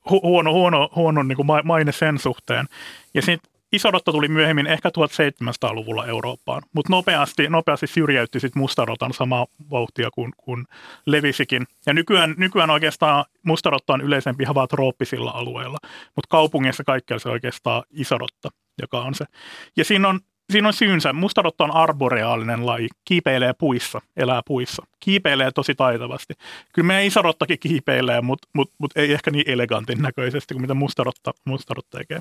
[0.09, 2.65] Hu- huono, huono, huono niin kuin maine sen suhteen.
[3.13, 9.47] Ja sitten Isorotta tuli myöhemmin ehkä 1700-luvulla Eurooppaan, mutta nopeasti, nopeasti syrjäytti sitten mustarotan samaa
[9.71, 10.65] vauhtia kuin, kuin
[11.05, 11.67] levisikin.
[11.85, 15.77] Ja nykyään, nykyään oikeastaan mustarotta on yleisempi ihan vaan trooppisilla alueilla,
[16.15, 18.49] mutta kaupungissa kaikkialla se oikeastaan isorotta,
[18.81, 19.25] joka on se.
[19.77, 20.19] Ja siinä on
[20.51, 21.13] siinä on syynsä.
[21.13, 24.85] Mustarotta on arboreaalinen laji, kiipeilee puissa, elää puissa.
[24.99, 26.33] Kiipeilee tosi taitavasti.
[26.73, 31.31] Kyllä meidän isarottakin kiipeilee, mutta mut, mut ei ehkä niin elegantin näköisesti kuin mitä mustarotta,
[31.45, 32.19] mustarotta tekee.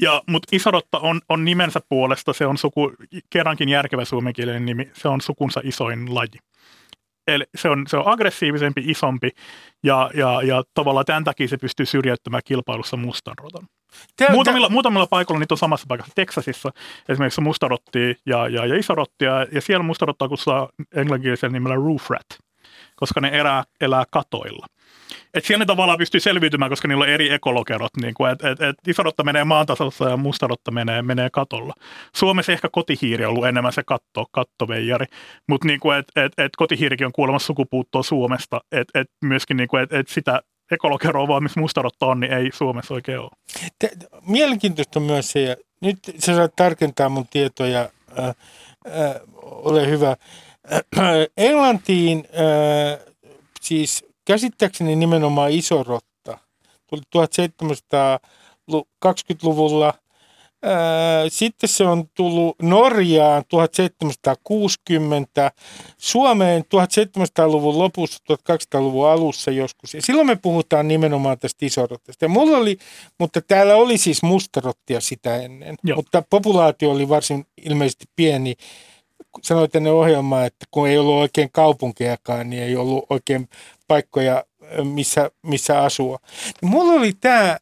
[0.00, 2.92] Ja, mutta isarotta on, on nimensä puolesta, se on suku,
[3.30, 6.38] kerrankin järkevä suomenkielinen nimi, se on sukunsa isoin laji.
[7.26, 9.30] Eli se on, se on aggressiivisempi, isompi
[9.82, 13.68] ja, ja, ja tavallaan tämän takia se pystyy syrjäyttämään kilpailussa mustanrotan.
[14.16, 14.72] Te, muutamilla, te...
[14.72, 16.12] muutamilla paikoilla niitä on samassa paikassa.
[16.14, 16.70] Teksasissa
[17.08, 22.26] esimerkiksi mustarotti ja, ja, ja isorottia, ja siellä mustarottaa saa englanninkielisellä nimellä roof rat,
[22.96, 24.66] koska ne elää, elää katoilla.
[25.34, 27.96] Et siellä ne tavallaan pystyy selviytymään, koska niillä on eri ekolokerot.
[28.02, 31.74] Niin kuin, et, et, et isorotta menee maantasossa ja mustarotta menee, menee katolla.
[32.16, 35.06] Suomessa ehkä kotihiiri on ollut enemmän se katto, kattoveijari,
[35.48, 38.60] mutta niin et, et, et kotihiirikin on kuulemassa sukupuuttoa Suomesta.
[38.72, 42.50] Et, et myöskin niin kuin, et, et sitä ekolokeroa vaan, missä mustarotta on, niin ei
[42.54, 43.30] Suomessa oikein ole.
[44.26, 47.88] Mielenkiintoista on myös se, ja nyt sä saat tarkentaa mun tietoja,
[48.18, 48.34] äh, äh,
[49.42, 50.16] ole hyvä.
[50.72, 50.82] Äh,
[51.36, 52.34] Englantiin äh,
[53.60, 56.38] siis käsittääkseni nimenomaan iso rotta
[56.86, 59.94] tuli 1720-luvulla
[61.28, 65.50] sitten se on tullut Norjaan 1760,
[65.98, 69.94] Suomeen 1700-luvun lopussa, 1200-luvun alussa joskus.
[69.94, 72.24] Ja silloin me puhutaan nimenomaan tästä isorottasta.
[72.24, 72.78] Ja mulla oli,
[73.18, 75.96] mutta täällä oli siis mustarottia sitä ennen, Joo.
[75.96, 78.54] mutta populaatio oli varsin ilmeisesti pieni.
[79.42, 83.48] Sanoit ennen ohjelmaa, että kun ei ollut oikein kaupunkejakaan, niin ei ollut oikein
[83.88, 84.44] paikkoja,
[84.82, 86.18] missä, missä asua.
[86.62, 87.58] Mulla oli tämä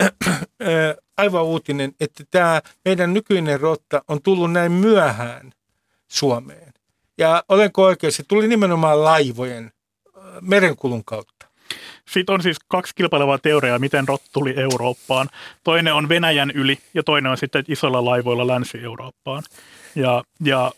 [1.16, 5.52] aivan uutinen, että tämä meidän nykyinen rotta on tullut näin myöhään
[6.08, 6.72] Suomeen.
[7.18, 9.72] Ja olenko oikein, se tuli nimenomaan laivojen
[10.40, 11.46] merenkulun kautta.
[12.08, 15.28] Sitten on siis kaksi kilpailevaa teoriaa, miten rotta tuli Eurooppaan.
[15.64, 19.42] Toinen on Venäjän yli ja toinen on sitten isolla laivoilla Länsi-Eurooppaan.
[19.94, 20.72] Ja, ja,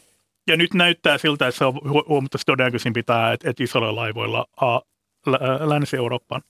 [0.47, 1.74] ja nyt näyttää siltä, että se on
[2.09, 4.80] huomattavasti todennäköisin että, että isolla laivoilla a,
[5.66, 6.43] Länsi-Eurooppaan.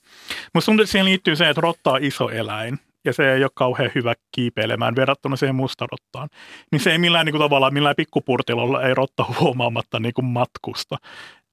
[0.53, 4.13] Mutta siihen liittyy se, että rotta on iso eläin ja se ei ole kauhean hyvä
[4.35, 6.29] kiipeilemään verrattuna siihen mustarottaan,
[6.71, 10.97] niin se ei millään niin kuin, tavallaan millään pikkupurtilolla ei rotta huomaamatta niin kuin matkusta.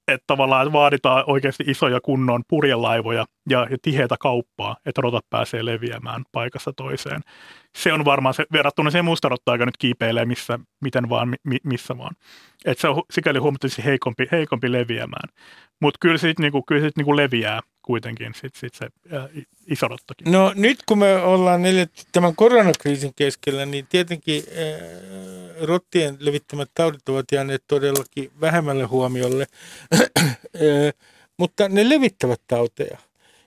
[0.09, 6.25] Että tavallaan vaaditaan oikeasti isoja kunnon purjelaivoja ja, ja tiheitä kauppaa, että rotat pääsee leviämään
[6.33, 7.21] paikassa toiseen.
[7.77, 11.99] Se on varmaan se, verrattuna siihen mustarottaan, joka nyt kiipeilee missä, miten vaan, mi, missä
[11.99, 12.17] vaan.
[12.65, 15.29] Että se on sikäli huomattavasti heikompi, heikompi leviämään.
[15.81, 19.29] Mutta kyllä se niinku, kyllä sit niinku leviää kuitenkin sit, sit se ää,
[19.67, 20.33] isorottakin.
[20.33, 27.09] No nyt kun me ollaan neljätty tämän koronakriisin keskellä, niin tietenkin ää, rottien levittämät taudit
[27.09, 29.47] ovat jääneet todellakin vähemmälle huomiolle,
[29.97, 30.93] ää,
[31.39, 32.99] mutta ne levittävät tauteja.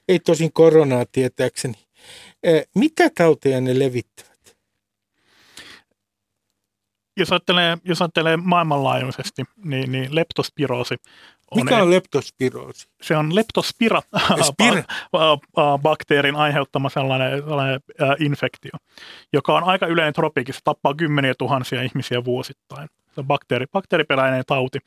[0.07, 1.75] Ei tosin koronaa tietääkseni.
[2.45, 4.29] Ää, mitä tauteja ne levittävät?
[7.19, 10.95] jos ajattelee, jos ajattelee maailmanlaajuisesti, niin, niin leptospiroosi
[11.55, 12.87] Mikä on leptospiroosi?
[13.01, 14.83] Se on leptospira Spir-
[15.81, 17.79] bakteerin aiheuttama sellainen, sellainen
[18.19, 18.71] infektio,
[19.33, 22.89] joka on aika yleinen tropiikissa, tappaa kymmeniä tuhansia ihmisiä vuosittain.
[23.11, 24.79] Se on bakteeri, bakteeriperäinen tauti,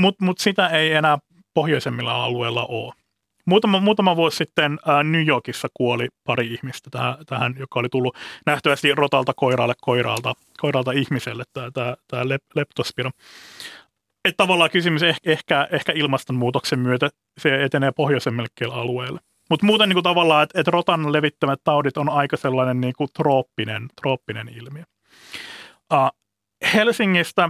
[0.00, 1.18] mutta mut sitä ei enää
[1.54, 2.94] pohjoisemmilla alueilla ole.
[3.46, 8.16] Muutama, muutama vuosi sitten ää, New Yorkissa kuoli pari ihmistä tähän, tähän joka oli tullut
[8.46, 13.10] nähtävästi rotalta koiralle koiralta, koiralta ihmiselle, tämä, tämä, tämä lep, leptospira.
[14.24, 19.20] Että tavallaan kysymys ehkä, ehkä, ehkä ilmastonmuutoksen myötä se etenee pohjoisemmille alueelle.
[19.50, 23.08] Mutta muuten niin kuin tavallaan, että, että rotan levittämät taudit on aika sellainen niin kuin
[23.16, 24.84] trooppinen, trooppinen ilmiö.
[25.92, 26.20] Uh,
[26.74, 27.48] Helsingistä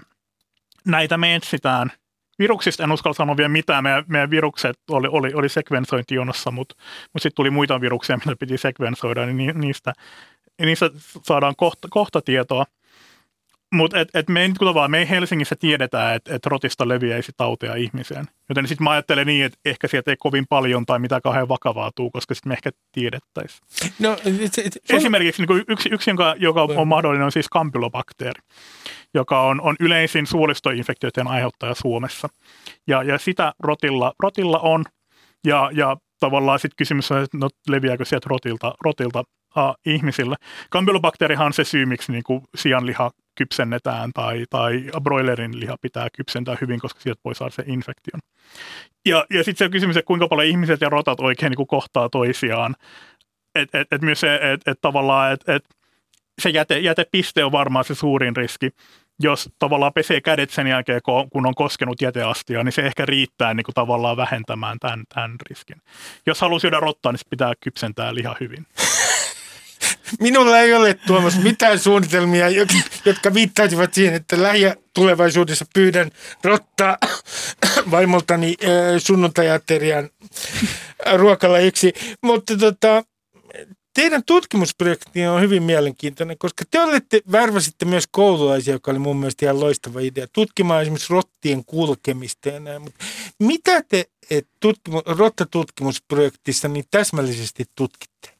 [0.87, 1.93] näitä me etsitään–
[2.39, 3.83] Viruksista en uskalla sanoa vielä mitään.
[3.83, 6.75] Meidän, meidän virukset oli, oli, oli sekvensointijonossa, mutta,
[7.13, 9.93] mutta sitten tuli muita viruksia, mitä piti sekvensoida, niin niistä,
[10.61, 10.91] niistä
[11.23, 12.65] saadaan kohta, kohta tietoa.
[13.75, 17.75] Mutta et, et me, ei, tavallaan, me ei Helsingissä tiedetä, että et rotista leviäisi tauteja
[17.75, 18.25] ihmiseen.
[18.49, 21.91] Joten sitten mä ajattelen niin, että ehkä sieltä ei kovin paljon tai mitä kauhean vakavaa
[21.95, 23.61] tuu, koska sitten me ehkä tiedettäisiin.
[23.99, 28.41] No, et, et, Esimerkiksi niin yksi, yksi, joka, joka on mahdollinen, on siis kampylobakteeri,
[29.15, 32.29] joka on, on yleisin suolistoinfektioiden aiheuttaja Suomessa.
[32.87, 34.85] Ja, ja sitä rotilla, rotilla on,
[35.47, 39.25] ja, ja tavallaan sitten kysymys on, että no, leviääkö sieltä rotilta, rotilta
[39.87, 40.37] ihmisille.
[40.71, 46.57] Kampylobakteerihan on se syy, miksi niin kuin sianliha kypsennetään tai, tai broilerin liha pitää kypsentää
[46.61, 48.21] hyvin, koska sieltä voi saada se infektion.
[49.07, 52.09] Ja, ja sitten se kysymys, että kuinka paljon ihmiset ja rotat oikein niin kuin kohtaa
[52.09, 52.75] toisiaan.
[53.55, 55.65] Että et, et myös se, että et tavallaan, että et
[56.43, 58.71] se jäte, jätepiste on varmaan se suurin riski.
[59.23, 61.01] Jos tavallaan pesee kädet sen jälkeen,
[61.33, 65.77] kun on koskenut jäteastia, niin se ehkä riittää niin kuin tavallaan vähentämään tämän, tämän riskin.
[66.27, 68.67] Jos haluaa syödä rottaa, niin pitää kypsentää liha hyvin.
[70.21, 72.47] Minulla ei ole Tuomas mitään suunnitelmia,
[73.05, 76.11] jotka viittaisivat siihen, että lähitulevaisuudessa pyydän
[76.45, 76.99] rottaa
[77.91, 80.11] vaimoltani äh, sunnuntajaterian
[81.17, 81.93] ruokalajiksi.
[82.23, 83.05] Mutta tota,
[83.95, 89.47] teidän tutkimusprojekti on hyvin mielenkiintoinen, koska te olette, värväsitte myös koululaisia, joka oli mun mielestä
[89.47, 92.83] ihan loistava idea, tutkimaan esimerkiksi rottien kulkemista ja näin.
[92.83, 93.05] Mutta
[93.39, 94.05] mitä te
[94.61, 98.31] tutkimu, rottatutkimusprojektissa niin täsmällisesti tutkitte?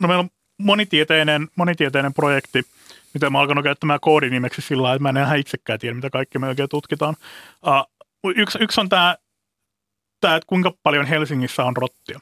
[0.00, 2.62] No meillä on monitieteinen, monitieteinen projekti,
[3.14, 6.48] mitä mä alkanut käyttämään koodinimeksi sillä että mä en ihan itsekään tiedä, mitä kaikki me
[6.48, 7.16] oikein tutkitaan.
[7.66, 9.16] Uh, yksi, yksi on tämä,
[10.20, 12.20] tää, että kuinka paljon Helsingissä on rottia.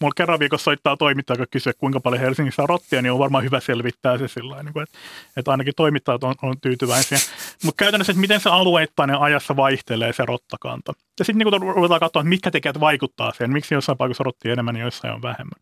[0.00, 3.44] Mulla kerran viikossa soittaa toimittaja, joka kysyy, kuinka paljon Helsingissä on rottia, niin on varmaan
[3.44, 4.98] hyvä selvittää se sillä tavalla, että,
[5.36, 7.18] että ainakin toimittajat on, on tyytyväisiä.
[7.64, 10.92] Mutta käytännössä, että miten se alueittainen ajassa vaihtelee se rottakanta.
[11.18, 14.76] Ja sitten niin ruvetaan katsoa, että mitkä tekijät vaikuttaa siihen, miksi jossain paikassa rottia enemmän
[14.76, 15.60] ja jossain on vähemmän.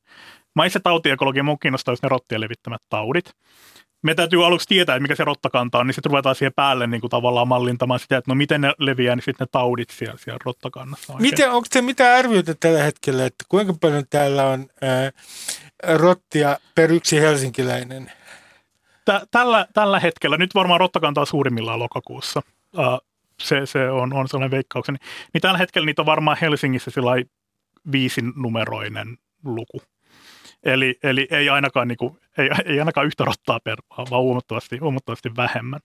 [0.54, 3.32] Mä itse tautiekologia mun kiinnostaa ne rottien levittämät taudit.
[4.02, 7.00] Me täytyy aluksi tietää, että mikä se rottakanta on, niin sitten ruvetaan siihen päälle niin
[7.00, 10.38] kuin tavallaan mallintamaan sitä, että no miten ne leviää, niin sitten ne taudit siellä, siellä
[10.44, 11.12] rottakannassa.
[11.12, 11.30] Oikein.
[11.30, 15.10] Miten, onko se mitä arvioita tällä hetkellä, että kuinka paljon täällä on ää,
[15.96, 18.12] rottia per yksi helsinkiläinen?
[19.30, 22.42] Tällä, tällä hetkellä, nyt varmaan rottakanta on suurimmillaan lokakuussa.
[22.78, 23.00] Uh,
[23.40, 24.98] se, se on, on sellainen veikkaukseni.
[25.32, 26.90] Niin tällä hetkellä niitä on varmaan Helsingissä
[27.92, 29.82] viisin numeroinen luku.
[30.64, 33.78] Eli, eli ei, ainakaan, niin kuin, ei, ei ainakaan yhtä rottaa per,
[34.10, 35.80] vaan huomattavasti, huomattavasti vähemmän.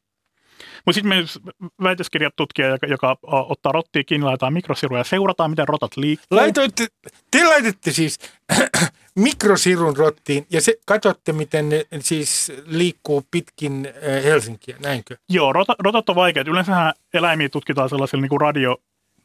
[0.86, 1.40] Mutta sitten myös
[1.84, 6.38] väitöskirjatutkija, joka, joka ottaa rottia kiinni, laitetaan mikrosiruja ja seurataan, miten rotat liikkuu.
[6.38, 6.88] Laitoitte,
[7.32, 8.20] te laitatte siis
[9.16, 15.18] mikrosirun rottiin ja se, katsotte, miten ne siis liikkuu pitkin äh, Helsinkiä, näinkö?
[15.30, 16.48] Joo, rotat, rotat on vaikeat.
[16.48, 18.78] Yleensä eläimiä tutkitaan sellaisilla niin kuin radio,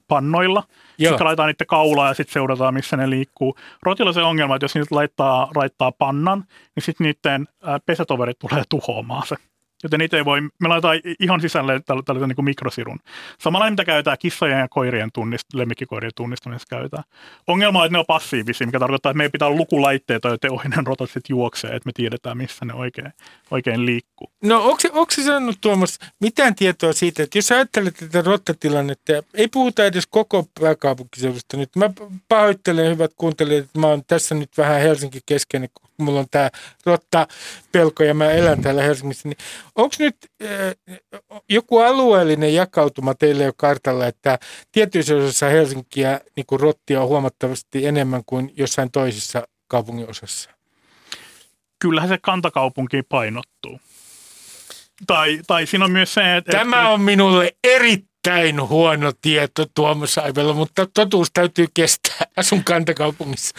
[0.09, 0.63] pannoilla.
[0.99, 3.57] Sitten laitetaan niiden kaulaa ja sitten seurataan, missä ne liikkuu.
[3.83, 6.45] Rotilla se ongelma, että jos niitä laittaa, laittaa pannan,
[6.77, 7.49] niin sitten niiden
[7.87, 9.37] pesätoverit tulee tuhoamaan se
[9.85, 12.99] joten niitä ei voi, me laitetaan ihan sisälle tällaisen niin kuin mikrosirun.
[13.39, 17.05] Samalla mitä käytetään kissojen ja koirien tunnist, lemmikkikoirien tunnistamisessa käytetään.
[17.47, 20.69] Ongelma on, että ne on passiivisia, mikä tarkoittaa, että meidän pitää olla lukulaitteita, joiden ohi
[20.69, 23.13] ne rotat sitten juoksee, että me tiedetään, missä ne oikein,
[23.55, 24.31] oikein liikkuu.
[24.43, 29.85] No onko, se sanonut Tuomas mitään tietoa siitä, että jos ajattelet tätä rottatilannetta, ei puhuta
[29.85, 31.77] edes koko pääkaupunkiseudusta nyt.
[31.77, 31.91] Mä
[32.29, 36.51] pahoittelen hyvät kuuntelijat, että mä oon tässä nyt vähän Helsinki keskeinen, kun mulla on tämä
[36.87, 37.27] rotta
[37.73, 39.39] pelko ja mä elän täällä Helsingissä, niin
[39.75, 40.51] onko nyt äh,
[41.49, 44.39] joku alueellinen jakautuma teille jo kartalla, että
[44.73, 50.51] tietyissä osassa Helsinkiä niin rottia on huomattavasti enemmän kuin jossain toisessa kaupungin osassa?
[51.79, 53.81] Kyllähän se kantakaupunki painottuu.
[55.07, 56.53] Tai, tai siinä on myös se, että...
[56.53, 62.27] Tämä on minulle erittäin huono tieto Tuomas Aivella, mutta totuus täytyy kestää.
[62.37, 63.57] Asun kantakaupungissa.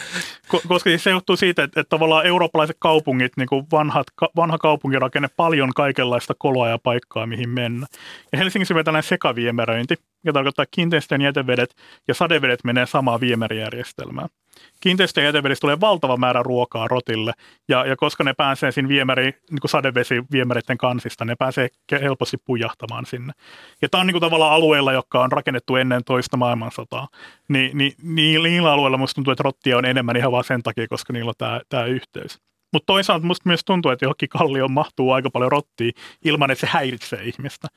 [0.68, 4.06] Koska siis se johtuu siitä, että, että tavallaan eurooppalaiset kaupungit, niin kuin vanhat,
[4.36, 7.86] vanha kaupunkirakenne, paljon kaikenlaista koloa ja paikkaa, mihin mennä.
[8.32, 9.94] Ja Helsingissä on tällainen sekaviemäröinti,
[10.24, 11.74] joka tarkoittaa kiinteistöjen jätevedet
[12.08, 14.28] ja sadevedet menee samaan viemärijärjestelmään
[14.80, 17.32] kiinteistöjen jätevedistä tulee valtava määrä ruokaa rotille,
[17.68, 23.06] ja, ja koska ne pääsee siinä viemäri, niin kuin sadevesiviemäreiden kansista, ne pääsee helposti pujahtamaan
[23.06, 23.32] sinne.
[23.82, 27.08] Ja tämä on niin kuin tavallaan alueilla, jotka on rakennettu ennen toista maailmansotaa,
[27.48, 30.88] niin, niin, niin niillä alueilla musta tuntuu, että rottia on enemmän ihan vaan sen takia,
[30.88, 32.45] koska niillä on tämä, tämä yhteys.
[32.76, 35.92] Mutta toisaalta musta myös tuntuu, että johonkin kallioon mahtuu aika paljon rottia
[36.24, 37.68] ilman, että se häiritsee ihmistä.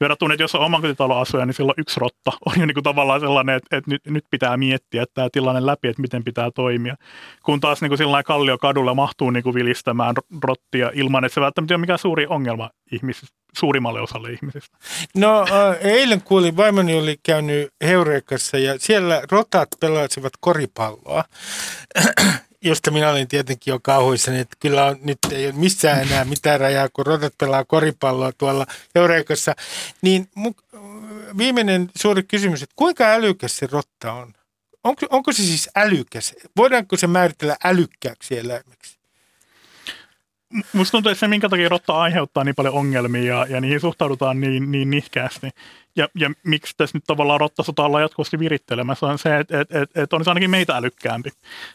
[0.00, 3.20] Verrattuna, että jos on omakotitalon asuja, niin silloin yksi rotta on jo niin kuin tavallaan
[3.20, 6.96] sellainen, että, että nyt, nyt pitää miettiä että tämä tilanne läpi, että miten pitää toimia.
[7.42, 11.74] Kun taas niin kuin kallio kadulla mahtuu niin kuin vilistämään rottia ilman, että se välttämättä
[11.74, 14.78] on mikään suuri ongelma ihmisistä, suurimmalle osalle ihmisistä.
[15.16, 15.46] No
[15.80, 21.24] eilen kuulin, vaimoni oli käynyt Heureikassa ja siellä rotat pelasivat koripalloa
[22.62, 26.60] josta minä olin tietenkin jo kauhuissani, että kyllä on, nyt ei ole missään enää mitään
[26.60, 29.54] rajaa, kun rotat pelaa koripalloa tuolla Eureikossa.
[30.02, 30.30] Niin
[31.38, 34.34] viimeinen suuri kysymys, että kuinka älykäs se rotta on?
[34.84, 36.34] Onko, onko se siis älykäs?
[36.56, 38.97] Voidaanko se määritellä älykkääksi eläimeksi?
[40.72, 44.40] Musta tuntuu, että se, minkä takia rotta aiheuttaa niin paljon ongelmia ja, ja niihin suhtaudutaan
[44.40, 45.50] niin, niin nihkeästi.
[45.96, 49.96] Ja, ja miksi tässä nyt tavallaan rottasota ollaan jatkuvasti virittelemässä on se, että et, et,
[49.96, 51.30] et on se ainakin meitä älykkäämpi.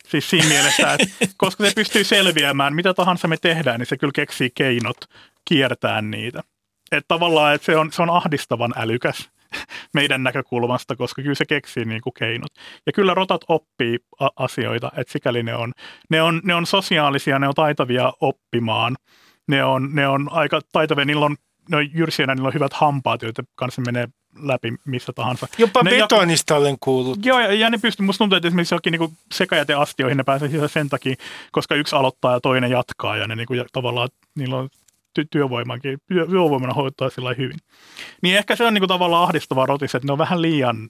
[0.07, 4.13] Siis siinä mielessä, että koska se pystyy selviämään, mitä tahansa me tehdään, niin se kyllä
[4.15, 4.97] keksii keinot
[5.45, 6.43] kiertää niitä.
[6.91, 9.30] Että tavallaan että se, on, se on ahdistavan älykäs
[9.93, 12.51] meidän näkökulmasta, koska kyllä se keksii niin kuin keinot.
[12.86, 15.72] Ja kyllä rotat oppii a- asioita, että sikäli ne on,
[16.10, 18.95] ne, on, ne on sosiaalisia, ne on taitavia oppimaan.
[19.47, 21.36] Ne on, ne on aika taitavia, niillä on,
[21.70, 24.08] ne on jyrsienä, niillä on hyvät hampaat, joita kanssa menee
[24.39, 25.47] läpi missä tahansa.
[25.58, 27.26] Jopa ne betonista jak- olen kuullut.
[27.26, 30.70] Joo, ja, ja ne pystyy, musta tuntuu, että esimerkiksi jokin niin sekajäteastioihin ne pääsee sisään
[30.70, 31.16] sen takia,
[31.51, 34.70] koska yksi aloittaa ja toinen jatkaa, ja ne niin kuin, tavallaan, niillä on
[35.20, 37.57] ty- työvoimankin, työvoimana hoitaa sillä hyvin.
[38.22, 40.89] Niin ehkä se on niin kuin tavallaan ahdistava rotis, että ne on vähän liian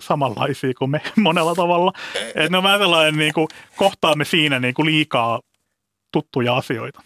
[0.00, 1.92] samanlaisia kuin me monella tavalla.
[2.34, 5.40] Että ne on vähän sellainen, niin kuin, kohtaamme siinä niin kuin liikaa
[6.12, 7.02] tuttuja asioita.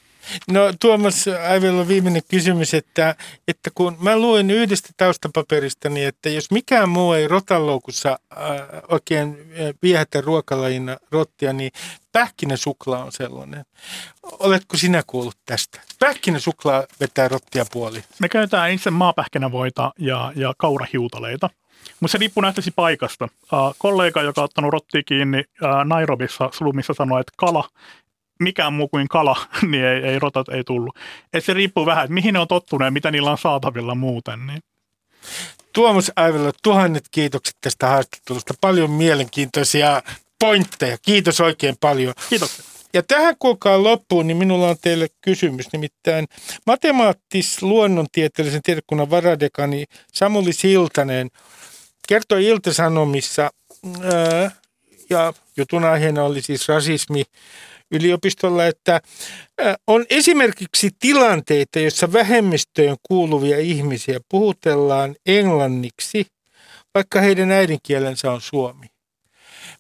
[0.51, 3.15] No Tuomas Aivella viimeinen kysymys, että,
[3.49, 8.41] että kun mä luin yhdestä taustapaperistani, että jos mikään muu ei rotaloukussa äh,
[8.89, 11.71] oikein äh, viehätä ruokalajina rottia, niin
[12.13, 13.65] pähkinäsuklaa on sellainen.
[14.23, 15.81] Oletko sinä kuullut tästä?
[15.99, 18.05] Pähkinäsuklaa vetää rottia puoli.
[18.19, 21.51] Me käytetään itse maapähkinävoita ja, ja kaurahiutaleita.
[22.01, 23.25] Mutta se riippuu nähtäisi paikasta.
[23.25, 27.69] Uh, kollega, joka on ottanut rottia kiinni uh, Nairobissa Slumissa, sanoi, että kala
[28.41, 29.37] mikään muu kuin kala,
[29.71, 30.97] niin ei, ei rotat ei tullut.
[31.33, 34.47] Et se riippuu vähän, että mihin ne on tottuneet, mitä niillä on saatavilla muuten.
[34.47, 34.63] Niin.
[35.73, 38.55] Tuomas Aivella, tuhannet kiitokset tästä haastattelusta.
[38.61, 40.03] Paljon mielenkiintoisia
[40.39, 40.99] pointteja.
[41.03, 42.15] Kiitos oikein paljon.
[42.29, 42.65] Kiitoksia.
[42.95, 45.73] Ja tähän kuulkaa loppuun, niin minulla on teille kysymys.
[45.73, 46.27] Nimittäin
[46.67, 51.31] matemaattis-luonnontieteellisen tiedekunnan varadekani Samuli Siltanen
[52.09, 53.51] kertoi Ilta-Sanomissa,
[54.03, 54.51] ää,
[55.11, 57.25] ja jutun aiheena oli siis rasismi
[57.91, 59.01] yliopistolla, että
[59.87, 66.27] on esimerkiksi tilanteita, joissa vähemmistöön kuuluvia ihmisiä puhutellaan englanniksi,
[66.95, 68.87] vaikka heidän äidinkielensä on suomi.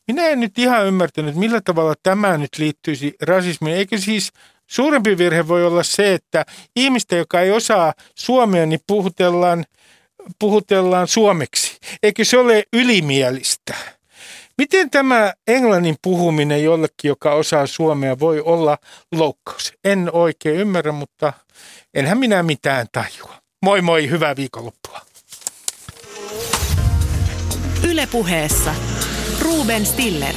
[0.07, 3.77] Minä en nyt ihan ymmärtänyt, millä tavalla tämä nyt liittyisi rasismiin.
[3.77, 4.33] Eikö siis
[4.67, 6.45] suurempi virhe voi olla se, että
[6.77, 9.65] ihmistä, joka ei osaa suomea, niin puhutellaan,
[10.39, 11.77] puhutellaan suomeksi.
[12.03, 13.98] Eikö se ole ylimielistä?
[14.59, 18.79] Miten tämä englannin puhuminen jollekin, joka osaa suomea, voi olla
[19.13, 19.73] loukkaus?
[19.85, 21.33] En oikein ymmärrä, mutta
[21.95, 23.35] enhän minä mitään tajua.
[23.63, 25.01] Moi moi, hyvää viikonloppua.
[27.89, 28.75] Ylepuheessa
[29.41, 30.35] Ruben Stiller.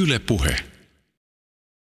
[0.00, 0.75] Yle Puhe.